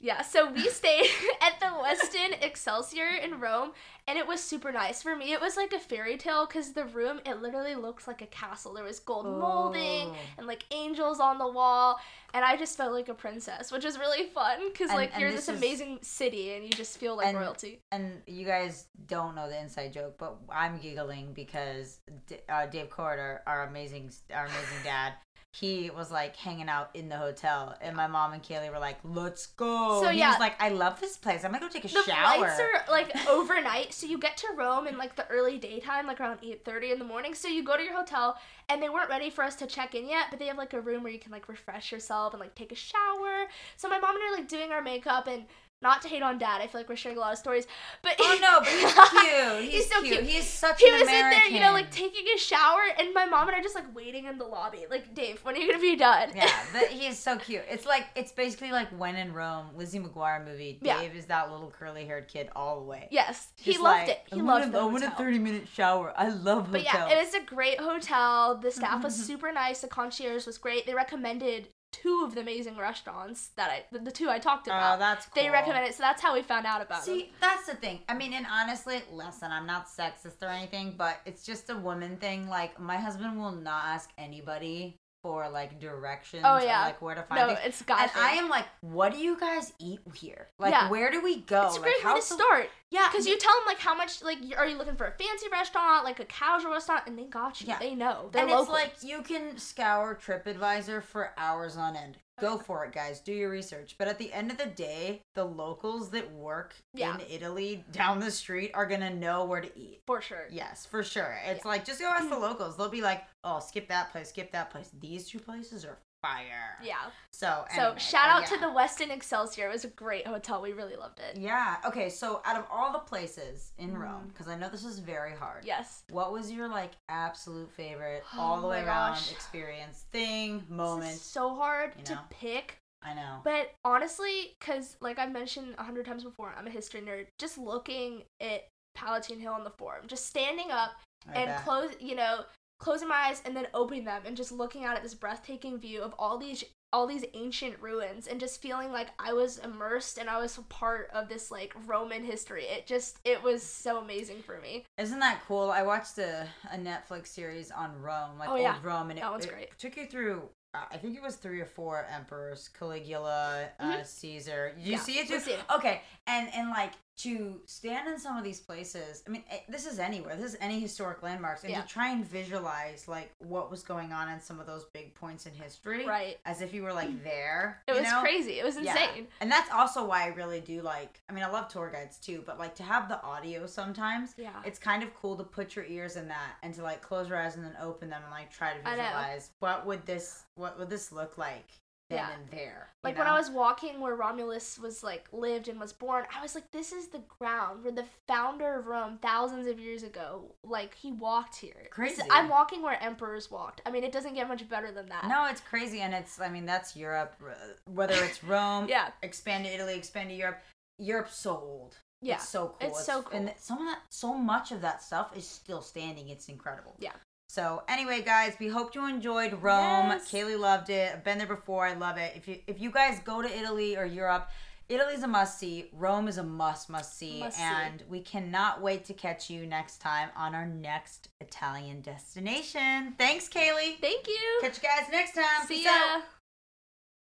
Yeah, 0.04 0.22
so 0.22 0.52
we 0.52 0.68
stayed 0.82 1.10
at 1.42 1.62
the 1.62 1.68
Westin 1.68 2.36
Excelsior 2.44 3.08
in 3.24 3.40
Rome, 3.40 3.72
and 4.06 4.18
it 4.18 4.28
was 4.28 4.44
super 4.44 4.70
nice. 4.74 5.02
For 5.02 5.16
me, 5.16 5.32
it 5.32 5.40
was 5.40 5.56
like 5.56 5.72
a 5.72 5.80
fairy 5.80 6.18
tale 6.18 6.46
because 6.46 6.74
the 6.74 6.84
room, 6.84 7.22
it 7.26 7.42
literally 7.42 7.76
looked 7.76 8.06
like 8.06 8.22
a 8.22 8.26
castle. 8.26 8.74
There 8.74 8.84
was 8.84 9.00
gold 9.00 9.26
molding 9.26 10.10
Oh. 10.10 10.16
and 10.38 10.46
like 10.46 10.66
angels 10.72 11.22
on 11.22 11.38
the 11.38 11.48
wall, 11.48 12.02
and 12.34 12.44
I 12.44 12.58
just 12.58 12.76
felt 12.76 12.92
like 12.92 13.08
a 13.08 13.14
princess, 13.14 13.72
which 13.72 13.86
was 13.86 13.98
really 13.98 14.26
fun 14.26 14.58
because 14.74 14.90
like 14.90 15.12
and 15.14 15.22
you're 15.22 15.32
this 15.32 15.46
this 15.46 15.56
is- 15.56 15.62
amazing 15.62 16.00
city 16.02 16.54
and 16.54 16.66
you 16.66 16.72
just 16.72 16.98
feel 16.98 17.16
like 17.16 17.28
And- 17.28 17.38
royalty. 17.38 17.80
And 17.94 18.22
you 18.28 18.46
guys 18.46 18.88
don't 19.08 19.36
know 19.36 19.48
the 19.48 19.58
inside 19.58 19.94
joke, 19.94 20.18
but 20.18 20.36
I'm 20.50 20.80
giggling 20.80 21.32
because 21.34 22.00
D- 22.28 22.40
uh, 22.50 22.66
Dave 22.66 22.90
Cord, 22.90 23.20
our, 23.20 23.42
our 23.48 23.68
amazing, 23.68 24.12
our 24.34 24.48
amazing 24.48 24.84
dad, 24.84 25.14
he 25.56 25.92
was 25.96 26.10
like 26.10 26.36
hanging 26.36 26.68
out 26.68 26.90
in 26.96 27.10
the 27.10 27.16
hotel, 27.16 27.76
and 27.80 27.96
my 27.96 28.08
mom 28.08 28.34
and 28.34 28.42
Kaylee 28.42 28.72
were 28.72 28.80
like, 28.80 28.98
"Let's 29.04 29.46
go." 29.46 30.02
So, 30.02 30.08
And 30.08 30.16
he 30.16 30.20
yeah. 30.20 30.32
was 30.32 30.40
like, 30.40 30.60
"I 30.60 30.70
love 30.70 31.00
this 31.00 31.16
place. 31.16 31.46
I'm 31.46 31.52
gonna 31.52 31.64
go 31.64 31.70
take 31.70 31.86
a 31.86 31.88
The 31.94 32.02
shower." 32.02 32.40
The 32.40 32.54
flights 32.56 32.60
are 32.60 32.92
like 32.92 33.28
overnight, 33.28 33.94
so 33.94 34.08
you 34.08 34.18
get 34.18 34.36
to 34.38 34.48
Rome 34.58 34.88
in 34.88 34.98
like 34.98 35.16
the 35.16 35.28
early 35.28 35.60
daytime, 35.60 36.08
like 36.08 36.20
around 36.20 36.40
eight 36.42 36.66
thirty 36.66 36.92
in 36.92 36.98
the 36.98 37.06
morning. 37.06 37.36
So 37.36 37.48
you 37.50 37.64
go 37.64 37.78
to 37.78 37.84
your 37.84 37.96
hotel, 37.96 38.36
and 38.68 38.82
they 38.82 38.90
weren't 38.90 39.10
ready 39.12 39.30
for 39.30 39.44
us 39.44 39.54
to 39.58 39.68
check 39.68 39.94
in 39.94 40.08
yet, 40.10 40.26
but 40.32 40.40
they 40.40 40.48
have 40.48 40.58
like 40.58 40.74
a 40.74 40.82
room 40.82 41.04
where 41.04 41.14
you 41.14 41.20
can 41.20 41.32
like 41.32 41.48
refresh 41.48 41.92
yourself 41.92 42.34
and 42.34 42.40
like 42.40 42.56
take 42.56 42.72
a 42.72 42.76
shower. 42.76 43.46
So 43.78 43.88
my 43.88 44.00
mom 44.00 44.16
and 44.16 44.24
I 44.24 44.28
are 44.30 44.38
like 44.38 44.48
doing 44.48 44.72
our 44.72 44.82
makeup 44.82 45.28
and. 45.28 45.46
Not 45.84 46.02
to 46.04 46.08
hate 46.08 46.24
on 46.24 46.38
dad, 46.38 46.62
I 46.62 46.68
feel 46.68 46.80
like 46.80 46.88
we're 46.88 46.96
sharing 46.96 47.18
a 47.18 47.22
lot 47.22 47.34
of 47.34 47.38
stories, 47.38 47.68
but 48.02 48.16
oh 48.20 48.38
no, 48.42 48.60
but 48.62 48.70
he's 48.70 48.94
cute. 49.10 49.64
He's, 49.64 49.74
He's 49.74 49.92
so 49.92 50.02
cute. 50.02 50.14
cute. 50.20 50.24
He's 50.30 50.48
such 50.48 50.82
he 50.82 50.88
an 50.88 50.94
was 50.94 51.02
in 51.02 51.08
there, 51.08 51.48
you 51.50 51.60
know, 51.60 51.74
like 51.74 51.92
taking 51.92 52.26
a 52.34 52.38
shower, 52.38 52.80
and 52.98 53.14
my 53.14 53.26
mom 53.26 53.50
and 53.50 53.58
I 53.58 53.62
just 53.62 53.76
like 53.76 53.94
waiting 53.94 54.26
in 54.26 54.38
the 54.38 54.46
lobby. 54.46 54.86
Like, 54.90 55.14
Dave, 55.14 55.44
when 55.44 55.56
are 55.56 55.58
you 55.60 55.68
gonna 55.68 55.82
be 55.82 55.98
done? 55.98 56.30
yeah, 56.34 56.50
but 56.74 56.88
he 56.88 57.08
is 57.08 57.20
so 57.20 57.38
cute. 57.38 57.64
It's 57.70 57.86
like 57.86 58.06
it's 58.16 58.32
basically 58.32 58.72
like 58.72 58.88
When 58.98 59.16
in 59.18 59.34
Rome, 59.34 59.72
Lizzie 59.76 60.00
McGuire 60.00 60.46
movie. 60.46 60.80
Yeah. 60.82 61.02
Dave 61.02 61.16
is 61.16 61.26
that 61.26 61.52
little 61.52 61.70
curly 61.70 62.06
haired 62.06 62.30
kid 62.30 62.50
all 62.56 62.80
the 62.80 62.86
way. 62.86 63.10
yes, 63.12 63.50
he 63.58 63.78
loved 63.78 64.08
like, 64.08 64.10
it. 64.10 64.22
He 64.28 64.40
I 64.40 64.44
loved 64.44 64.74
a, 64.74 64.80
I 64.80 64.86
want 64.86 65.04
a 65.04 65.12
thirty 65.12 65.40
minute 65.40 65.68
shower. 65.68 66.14
I 66.16 66.30
love 66.30 66.72
But 66.72 66.86
yeah, 66.86 67.10
it 67.10 67.28
is 67.28 67.34
a 67.34 67.42
great 67.42 67.82
hotel. 67.82 68.58
The 68.58 68.72
staff 68.72 69.04
was 69.04 69.16
super 69.28 69.52
nice. 69.52 69.82
The 69.82 69.88
concierge 69.88 70.46
was 70.46 70.58
great. 70.58 70.86
They 70.86 70.94
recommended 70.94 71.68
two 71.94 72.24
of 72.26 72.36
the 72.36 72.42
amazing 72.42 72.76
restaurants 72.76 73.52
that 73.56 73.70
I, 73.70 73.84
the, 73.92 74.00
the 74.00 74.12
two 74.12 74.30
I 74.30 74.40
talked 74.40 74.68
oh, 74.68 74.72
about. 74.72 74.96
Oh, 74.96 75.00
that's 75.00 75.28
They 75.28 75.44
cool. 75.44 75.52
recommended, 75.52 75.94
so 75.94 76.02
that's 76.02 76.22
how 76.22 76.34
we 76.34 76.42
found 76.42 76.66
out 76.66 76.82
about 76.82 77.06
them. 77.06 77.16
See, 77.16 77.32
that's 77.40 77.68
the 77.68 77.76
thing. 77.76 78.00
I 78.10 78.16
mean, 78.16 78.34
and 78.34 78.46
honestly, 78.52 79.02
listen, 79.12 79.52
I'm 79.52 79.66
not 79.66 79.88
sexist 79.88 80.42
or 80.42 80.48
anything, 80.48 80.96
but 80.98 81.22
it's 81.26 81.46
just 81.46 81.70
a 81.70 81.76
woman 81.78 82.18
thing. 82.18 82.50
Like, 82.50 82.80
my 82.80 82.98
husband 82.98 83.40
will 83.40 83.52
not 83.52 83.86
ask 83.86 84.10
anybody 84.18 85.00
for 85.24 85.50
like 85.50 85.80
directions 85.80 86.44
Oh, 86.46 86.58
or 86.58 86.62
yeah. 86.62 86.82
like 86.84 87.02
where 87.02 87.16
to 87.16 87.24
find 87.24 87.42
No, 87.42 87.48
things. 87.56 87.60
it's 87.66 87.82
guy 87.82 88.04
and. 88.04 88.12
I 88.16 88.32
am 88.34 88.50
like, 88.50 88.66
what 88.82 89.14
do 89.14 89.18
you 89.18 89.40
guys 89.40 89.72
eat 89.80 90.02
here? 90.14 90.50
Like, 90.60 90.72
Yeah. 90.74 90.90
where 90.90 91.10
do 91.10 91.24
we 91.24 91.40
go? 91.40 91.66
It's 91.68 91.78
a 91.78 91.82
like, 91.82 91.94
great 91.94 92.06
way 92.06 92.20
to 92.22 92.28
the- 92.30 92.36
start. 92.36 92.70
Yeah, 92.90 93.08
Because 93.10 93.26
you 93.26 93.38
tell 93.40 93.54
them 93.54 93.66
like 93.66 93.80
how 93.80 93.96
much 93.96 94.22
like 94.22 94.38
are 94.58 94.68
you 94.68 94.78
looking 94.78 94.98
for 94.98 95.08
a 95.08 95.12
fancy 95.12 95.48
restaurant, 95.50 96.04
like 96.04 96.20
a 96.20 96.26
casual 96.26 96.72
restaurant, 96.74 97.04
and 97.08 97.18
they 97.18 97.24
got 97.24 97.60
you. 97.62 97.68
Yeah. 97.68 97.80
They 97.80 97.96
know. 97.96 98.30
They're 98.34 98.44
and 98.44 98.52
local. 98.52 98.76
it's 98.76 99.04
like 99.04 99.10
you 99.10 99.22
can 99.24 99.58
scour 99.58 100.14
TripAdvisor 100.24 101.02
for 101.04 101.32
hours 101.38 101.78
on 101.78 101.96
end. 101.96 102.18
Go 102.40 102.58
for 102.58 102.84
it, 102.86 102.92
guys. 102.94 103.20
Do 103.20 103.32
your 103.32 103.50
research. 103.50 103.96
But 103.98 104.08
at 104.08 104.18
the 104.18 104.34
end 104.34 104.52
of 104.52 104.58
the 104.58 104.66
day, 104.66 105.22
the 105.36 105.46
locals 105.46 106.10
that 106.12 106.32
work 106.32 106.76
Yeah. 106.94 107.16
in 107.16 107.22
Italy 107.30 107.86
down 107.92 108.20
the 108.20 108.32
street 108.32 108.72
are 108.74 108.86
gonna 108.88 109.14
know 109.14 109.46
where 109.46 109.62
to 109.62 109.80
eat. 109.80 110.02
for 110.08 110.20
sure. 110.22 110.48
Yes, 110.50 110.86
for 110.86 111.04
sure. 111.04 111.38
It's 111.46 111.64
like 111.66 111.86
just 111.86 112.00
go 112.02 112.08
ask 112.08 112.30
the 112.30 112.38
locals. 112.50 112.76
They'll 112.76 112.90
be 112.90 113.02
like, 113.02 113.24
"Oh, 113.44 113.60
skip 113.60 113.88
that 113.90 114.12
place, 114.12 114.30
skip 114.30 114.52
that 114.52 114.70
place. 114.72 114.90
These 115.00 115.30
two 115.30 115.40
places 115.40 115.86
are 115.86 115.98
fire." 116.24 116.78
Yeah. 116.82 116.96
So, 117.32 117.66
So 117.76 117.96
shout 117.98 118.30
out 118.30 118.48
to 118.48 118.58
the 118.58 118.68
Westin 118.68 119.12
Excelsior. 119.12 119.68
It 119.70 119.74
was 119.74 119.84
a 119.86 119.90
great 119.90 120.26
hotel. 120.26 120.62
We 120.62 120.72
really 120.72 120.96
loved 120.96 121.20
it. 121.20 121.38
Yeah. 121.38 121.76
Okay. 121.86 122.10
So, 122.10 122.42
out 122.46 122.56
of 122.58 122.66
all 122.72 122.92
the 122.92 123.00
places 123.00 123.74
in 123.78 123.92
Mm. 123.92 124.00
Rome, 124.00 124.28
because 124.30 124.48
I 124.48 124.56
know 124.56 124.70
this 124.70 124.86
is 124.86 124.98
very 125.00 125.36
hard. 125.36 125.66
Yes. 125.66 126.04
What 126.10 126.32
was 126.32 126.52
your 126.52 126.68
like 126.68 126.92
absolute 127.10 127.72
favorite, 127.72 128.24
Oh 128.36 128.40
all 128.40 128.62
the 128.62 128.68
way 128.68 128.82
my 128.82 128.88
around 128.88 129.12
gosh. 129.14 129.32
experience, 129.32 130.06
thing, 130.12 130.66
moment? 130.70 131.18
so 131.20 131.54
hard 131.56 131.94
you 131.98 132.04
to 132.06 132.20
pick. 132.30 132.78
I 133.06 133.14
know. 133.14 133.42
But 133.44 133.72
honestly, 133.84 134.56
because 134.60 134.96
like 135.02 135.20
I've 135.20 135.34
mentioned 135.34 135.76
a 135.78 135.84
hundred 135.84 136.06
times 136.06 136.24
before, 136.24 136.54
I'm 136.58 136.68
a 136.68 136.72
history 136.72 137.02
nerd. 137.02 137.28
Just 137.38 137.58
looking 137.58 138.24
at 138.40 138.68
Palatine 138.96 139.40
Hill 139.42 139.54
on 139.54 139.64
the 139.66 139.72
Forum, 139.72 140.06
just 140.08 140.28
standing 140.28 140.72
up 140.72 140.92
I 141.28 141.34
and 141.34 141.46
bet. 141.48 141.64
close, 141.66 141.92
you 142.00 142.16
know, 142.16 142.46
closing 142.84 143.08
my 143.08 143.16
eyes 143.28 143.42
and 143.46 143.56
then 143.56 143.68
opening 143.74 144.06
them 144.06 144.22
and 144.26 144.36
just 144.38 144.52
looking 144.52 144.84
out 144.86 144.96
at 144.96 145.04
this 145.04 145.14
breathtaking 145.14 145.80
view 145.80 146.02
of 146.02 146.14
all 146.20 146.38
these 146.38 146.64
all 146.92 147.08
these 147.08 147.26
ancient 147.34 147.74
ruins 147.82 148.28
and 148.28 148.40
just 148.40 148.62
feeling 148.62 148.92
like 148.92 149.08
I 149.18 149.34
was 149.34 149.58
immersed 149.58 150.20
and 150.20 150.30
I 150.30 150.38
was 150.40 150.56
a 150.60 150.62
part 150.64 151.10
of 151.12 151.28
this 151.28 151.50
like 151.50 151.74
Roman 151.88 152.24
history. 152.24 152.66
It 152.66 152.86
just 152.86 153.18
it 153.26 153.42
was 153.42 153.64
so 153.64 153.98
amazing 153.98 154.44
for 154.44 154.60
me. 154.60 154.84
Isn't 155.00 155.20
that 155.20 155.42
cool? 155.48 155.72
I 155.72 155.82
watched 155.82 156.20
a, 156.20 156.48
a 156.72 156.78
Netflix 156.78 157.28
series 157.28 157.72
on 157.72 158.00
Rome, 158.00 158.38
like 158.38 158.50
Oh, 158.50 158.54
old 158.54 158.62
yeah. 158.62 158.78
Rome, 158.84 159.10
and 159.10 159.18
it, 159.18 159.24
That 159.24 159.42
it 159.44 159.72
took 159.80 159.98
you 159.98 160.06
through. 160.06 160.44
Uh, 160.76 160.86
I 160.92 160.98
think 160.98 161.16
it 161.16 161.22
was 161.24 161.36
three 161.36 161.62
or 161.62 161.66
four 161.66 162.06
emperors: 162.14 162.70
Caligula, 162.78 163.70
uh, 163.80 164.04
Caesar. 164.04 164.74
You 164.78 164.82
Mm-hmm. 164.84 164.92
Yeah, 164.92 165.00
see 165.00 165.20
it 165.20 165.28
too? 165.28 165.40
see 165.40 165.52
it. 165.54 165.60
Okay, 165.76 166.02
and 166.28 166.48
and 166.54 166.70
like 166.70 166.94
to 167.16 167.62
stand 167.66 168.08
in 168.08 168.18
some 168.20 168.38
of 168.38 168.44
these 168.44 168.60
places. 168.60 169.24
I 169.28 169.30
mean, 169.30 169.44
eh, 169.50 169.60
this 169.70 169.86
is 169.86 170.00
anywhere. 170.00 170.36
This 170.36 170.54
is 170.54 170.58
any 170.60 170.80
historic 170.80 171.22
landmarks, 171.22 171.64
and 171.64 171.72
Yeah. 171.72 171.82
to 171.82 171.88
try 171.88 172.10
and 172.10 172.26
visualize 172.26 173.08
like 173.08 173.34
what 173.40 173.70
was 173.70 173.84
going 173.84 174.12
on 174.12 174.30
in 174.30 174.42
some 174.42 174.60
of 174.60 174.66
those 174.66 174.86
big 174.86 175.14
points 175.14 175.46
in 175.46 175.54
history, 175.54 176.06
Right. 176.06 176.40
As 176.46 176.62
if 176.62 176.74
you 176.74 176.84
were 176.84 176.94
like 176.94 177.24
there. 177.24 177.84
It 177.88 177.94
was 177.94 178.04
know? 178.04 178.22
crazy. 178.22 178.60
It 178.60 178.66
was 178.66 178.78
Yeah. 178.78 178.92
insane. 178.98 179.28
And 179.42 179.52
that's 179.52 179.72
also 179.72 180.04
why 180.06 180.24
I 180.24 180.28
really 180.28 180.60
do 180.60 180.82
like 180.82 181.22
I 181.30 181.34
mean 181.34 181.44
I 181.44 181.50
love 181.50 181.68
tour 181.68 181.90
guides 181.90 182.18
too, 182.18 182.44
but 182.46 182.58
like 182.58 182.76
to 182.76 182.84
have 182.84 183.08
the 183.10 183.22
audio 183.22 183.68
sometimes, 183.68 184.34
Yeah. 184.38 184.62
it's 184.66 184.80
kind 184.80 185.04
of 185.04 185.14
cool 185.16 185.38
to 185.38 185.44
put 185.44 185.76
your 185.76 185.86
ears 185.86 186.16
in 186.16 186.28
that 186.30 186.56
and 186.64 186.74
to 186.76 186.82
like 186.84 187.02
close 187.02 187.30
your 187.30 187.38
eyes 187.38 187.56
and 187.56 187.64
then 187.64 187.78
open 187.80 188.10
them 188.10 188.22
and 188.24 188.32
like 188.32 188.52
try 188.52 188.74
to 188.74 188.80
visualize 188.82 189.52
what 189.60 189.86
would 189.86 190.06
this 190.06 190.44
what 190.56 190.78
would 190.80 190.90
this 190.90 191.12
look 191.12 191.38
like 191.38 191.70
then 192.10 192.20
Yeah. 192.20 192.32
and 192.34 192.50
there. 192.50 192.90
Like 193.04 193.18
when 193.18 193.28
I 193.28 193.38
was 193.38 193.50
walking 193.50 194.00
where 194.00 194.16
Romulus 194.16 194.80
was 194.80 195.04
like 195.04 195.28
lived 195.32 195.68
and 195.68 195.80
was 195.80 195.92
born, 195.94 196.26
I 196.36 196.42
was 196.42 196.56
like, 196.56 196.72
this 196.72 196.92
is 196.92 197.08
the 197.08 197.22
ground 197.40 197.84
where 197.84 197.92
the 197.92 198.06
founder 198.28 198.76
of 198.80 198.88
Rome 198.88 199.20
thousands 199.22 199.68
of 199.68 199.80
years 199.80 200.04
ago, 200.04 200.56
like 200.64 200.94
he 200.96 201.12
walked 201.12 201.56
here. 201.58 201.88
Crazy. 201.92 202.22
I'm 202.32 202.48
walking 202.50 202.82
where 202.82 203.02
emperors 203.02 203.52
walked. 203.52 203.82
I 203.86 203.92
mean, 203.92 204.04
it 204.04 204.12
doesn't 204.12 204.36
get 204.36 204.48
much 204.48 204.68
better 204.70 204.92
than 204.92 205.08
that. 205.10 205.28
No, 205.28 205.48
it's 205.48 205.62
crazy, 205.62 206.00
and 206.02 206.14
it's. 206.14 206.40
I 206.40 206.50
mean, 206.50 206.66
that's 206.66 206.96
Europe. 206.96 207.36
uh, 207.46 207.54
Whether 207.92 208.16
it's 208.24 208.44
Rome, 208.54 208.88
Yeah. 208.88 209.10
expand 209.22 209.66
to 209.66 209.74
Italy, 209.74 209.96
expand 209.96 210.30
to 210.30 210.36
Europe. 210.36 210.62
Europe's 211.00 211.36
so 211.36 211.52
old. 211.58 211.98
Yeah, 212.22 212.36
it's 212.36 212.48
so 212.48 212.76
cool. 212.80 212.90
it's 212.90 213.06
so 213.06 213.22
cool, 213.24 213.38
and 213.38 213.54
some 213.60 213.80
of 213.80 213.86
that, 213.88 214.00
so 214.10 214.34
much 214.34 214.72
of 214.72 214.80
that 214.82 215.02
stuff 215.04 215.36
is 215.36 215.46
still 215.46 215.82
standing. 215.82 216.30
It's 216.30 216.48
incredible. 216.48 216.96
Yeah. 217.00 217.12
So 217.54 217.84
anyway, 217.88 218.24
guys, 218.24 218.56
we 218.60 218.68
hope 218.68 218.96
you 218.96 219.08
enjoyed 219.08 219.54
Rome. 219.62 220.08
Yes. 220.10 220.32
Kaylee 220.32 220.58
loved 220.60 220.90
it. 220.90 221.12
I've 221.14 221.24
been 221.24 221.38
there 221.38 221.46
before. 221.46 221.86
I 221.86 221.94
love 221.94 222.18
it. 222.18 222.34
If 222.36 222.48
you 222.48 222.58
if 222.66 222.82
you 222.82 222.90
guys 222.90 223.20
go 223.24 223.44
to 223.44 223.48
Italy 223.60 223.96
or 223.96 224.06
Europe. 224.06 224.50
Italy's 224.90 225.22
a 225.22 225.28
must 225.28 225.60
see. 225.60 225.88
Rome 225.94 226.28
is 226.28 226.38
a 226.40 226.44
must 226.44 226.90
must 226.90 227.18
see, 227.18 227.40
Must 227.40 227.56
see. 227.56 227.64
and 227.64 228.04
we 228.10 228.20
cannot 228.20 228.82
wait 228.82 229.06
to 229.06 229.14
catch 229.14 229.50
you 229.50 229.66
next 229.66 230.00
time 230.00 230.30
on 230.36 230.54
our 230.54 230.66
next 230.66 231.30
Italian 231.40 232.02
destination. 232.02 233.14
Thanks, 233.18 233.48
Kaylee. 233.48 233.98
Thank 234.02 234.28
you. 234.28 234.60
Catch 234.62 234.82
you 234.82 234.90
guys 234.90 235.10
next 235.12 235.36
time. 235.36 235.68
See 235.68 235.76
Peace 235.76 235.86
ya. 235.86 235.92
out. 235.92 236.22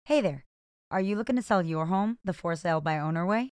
Hey 0.06 0.20
there. 0.20 0.44
Are 0.90 1.00
you 1.02 1.16
looking 1.16 1.36
to 1.36 1.42
sell 1.42 1.62
your 1.62 1.86
home 1.86 2.18
the 2.24 2.32
for 2.32 2.54
sale 2.56 2.80
by 2.80 2.98
owner 2.98 3.26
way? 3.26 3.50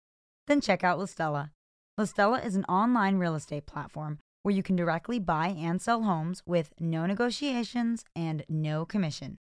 Then 0.48 0.60
check 0.60 0.84
out 0.84 1.00
Listella. 1.00 1.52
Listella 2.00 2.44
is 2.44 2.56
an 2.56 2.66
online 2.66 3.18
real 3.18 3.36
estate 3.36 3.68
platform 3.68 4.20
where 4.48 4.56
you 4.56 4.64
can 4.64 4.78
directly 4.78 5.20
buy 5.20 5.48
and 5.48 5.82
sell 5.82 6.04
homes 6.04 6.42
with 6.46 6.72
no 6.80 7.06
negotiations 7.06 8.06
and 8.16 8.46
no 8.48 8.86
commission. 8.86 9.38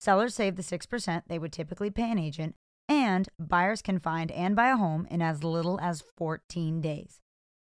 Sellers 0.00 0.34
save 0.34 0.56
the 0.56 0.62
6% 0.62 1.22
they 1.26 1.38
would 1.38 1.52
typically 1.52 1.90
pay 1.90 2.10
an 2.10 2.18
agent, 2.18 2.54
and 2.88 3.28
buyers 3.38 3.82
can 3.82 3.98
find 3.98 4.30
and 4.30 4.56
buy 4.56 4.70
a 4.70 4.76
home 4.78 5.06
in 5.10 5.20
as 5.20 5.44
little 5.44 5.78
as 5.82 6.02
14 6.16 6.80
days. 6.80 7.20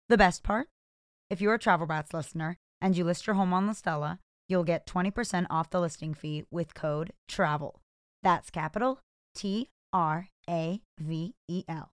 The 0.09 0.17
best 0.17 0.43
part? 0.43 0.67
If 1.27 1.41
you're 1.41 1.55
a 1.55 1.57
Travel 1.59 1.87
Brats 1.87 2.13
listener 2.13 2.59
and 2.79 2.95
you 2.95 3.03
list 3.03 3.25
your 3.25 3.35
home 3.35 3.51
on 3.51 3.67
Listella, 3.67 4.19
you'll 4.47 4.63
get 4.63 4.85
20% 4.85 5.47
off 5.49 5.71
the 5.71 5.81
listing 5.81 6.13
fee 6.13 6.43
with 6.51 6.75
code 6.75 7.13
TRAVEL. 7.27 7.81
That's 8.21 8.51
capital 8.51 8.99
T 9.33 9.69
R 9.91 10.27
A 10.47 10.81
V 10.99 11.33
E 11.47 11.63
L. 11.67 11.89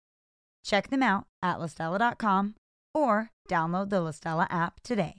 Check 0.62 0.90
them 0.90 1.02
out 1.02 1.24
at 1.42 1.56
listella.com 1.56 2.56
or 2.94 3.30
download 3.48 3.90
the 3.90 3.96
Listella 4.00 4.46
app 4.50 4.80
today. 4.80 5.16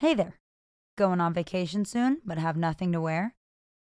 Hey 0.00 0.14
there. 0.14 0.38
Going 0.96 1.20
on 1.20 1.34
vacation 1.34 1.84
soon 1.84 2.18
but 2.24 2.38
have 2.38 2.56
nothing 2.56 2.92
to 2.92 3.00
wear? 3.00 3.34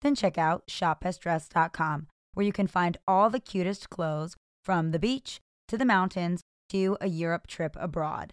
then 0.02 0.14
check 0.14 0.38
out 0.38 0.66
shopbestdressed.com, 0.68 2.06
where 2.34 2.46
you 2.46 2.52
can 2.52 2.66
find 2.66 2.96
all 3.06 3.30
the 3.30 3.40
cutest 3.40 3.90
clothes 3.90 4.36
from 4.64 4.90
the 4.90 4.98
beach 4.98 5.40
to 5.66 5.76
the 5.76 5.84
mountains 5.84 6.42
to 6.70 6.96
a 7.00 7.08
Europe 7.08 7.46
trip 7.46 7.76
abroad. 7.78 8.32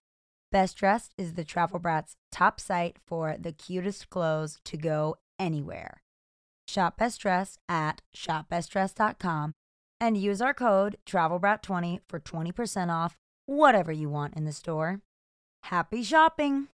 Best 0.51 0.77
Dressed 0.77 1.13
is 1.17 1.33
the 1.33 1.43
Travel 1.43 1.79
Brats 1.79 2.15
top 2.31 2.59
site 2.59 2.97
for 3.05 3.35
the 3.39 3.51
cutest 3.51 4.09
clothes 4.09 4.59
to 4.65 4.77
go 4.77 5.15
anywhere. 5.39 6.01
Shop 6.67 6.97
Best 6.97 7.21
Dressed 7.21 7.59
at 7.67 8.01
shopbestdressed.com 8.15 9.53
and 9.99 10.17
use 10.17 10.41
our 10.41 10.53
code 10.53 10.97
TRAVELBRAT20 11.05 11.99
for 12.07 12.19
20% 12.19 12.89
off 12.89 13.15
whatever 13.45 13.91
you 13.91 14.09
want 14.09 14.35
in 14.35 14.45
the 14.45 14.51
store. 14.51 15.01
Happy 15.63 16.03
shopping! 16.03 16.67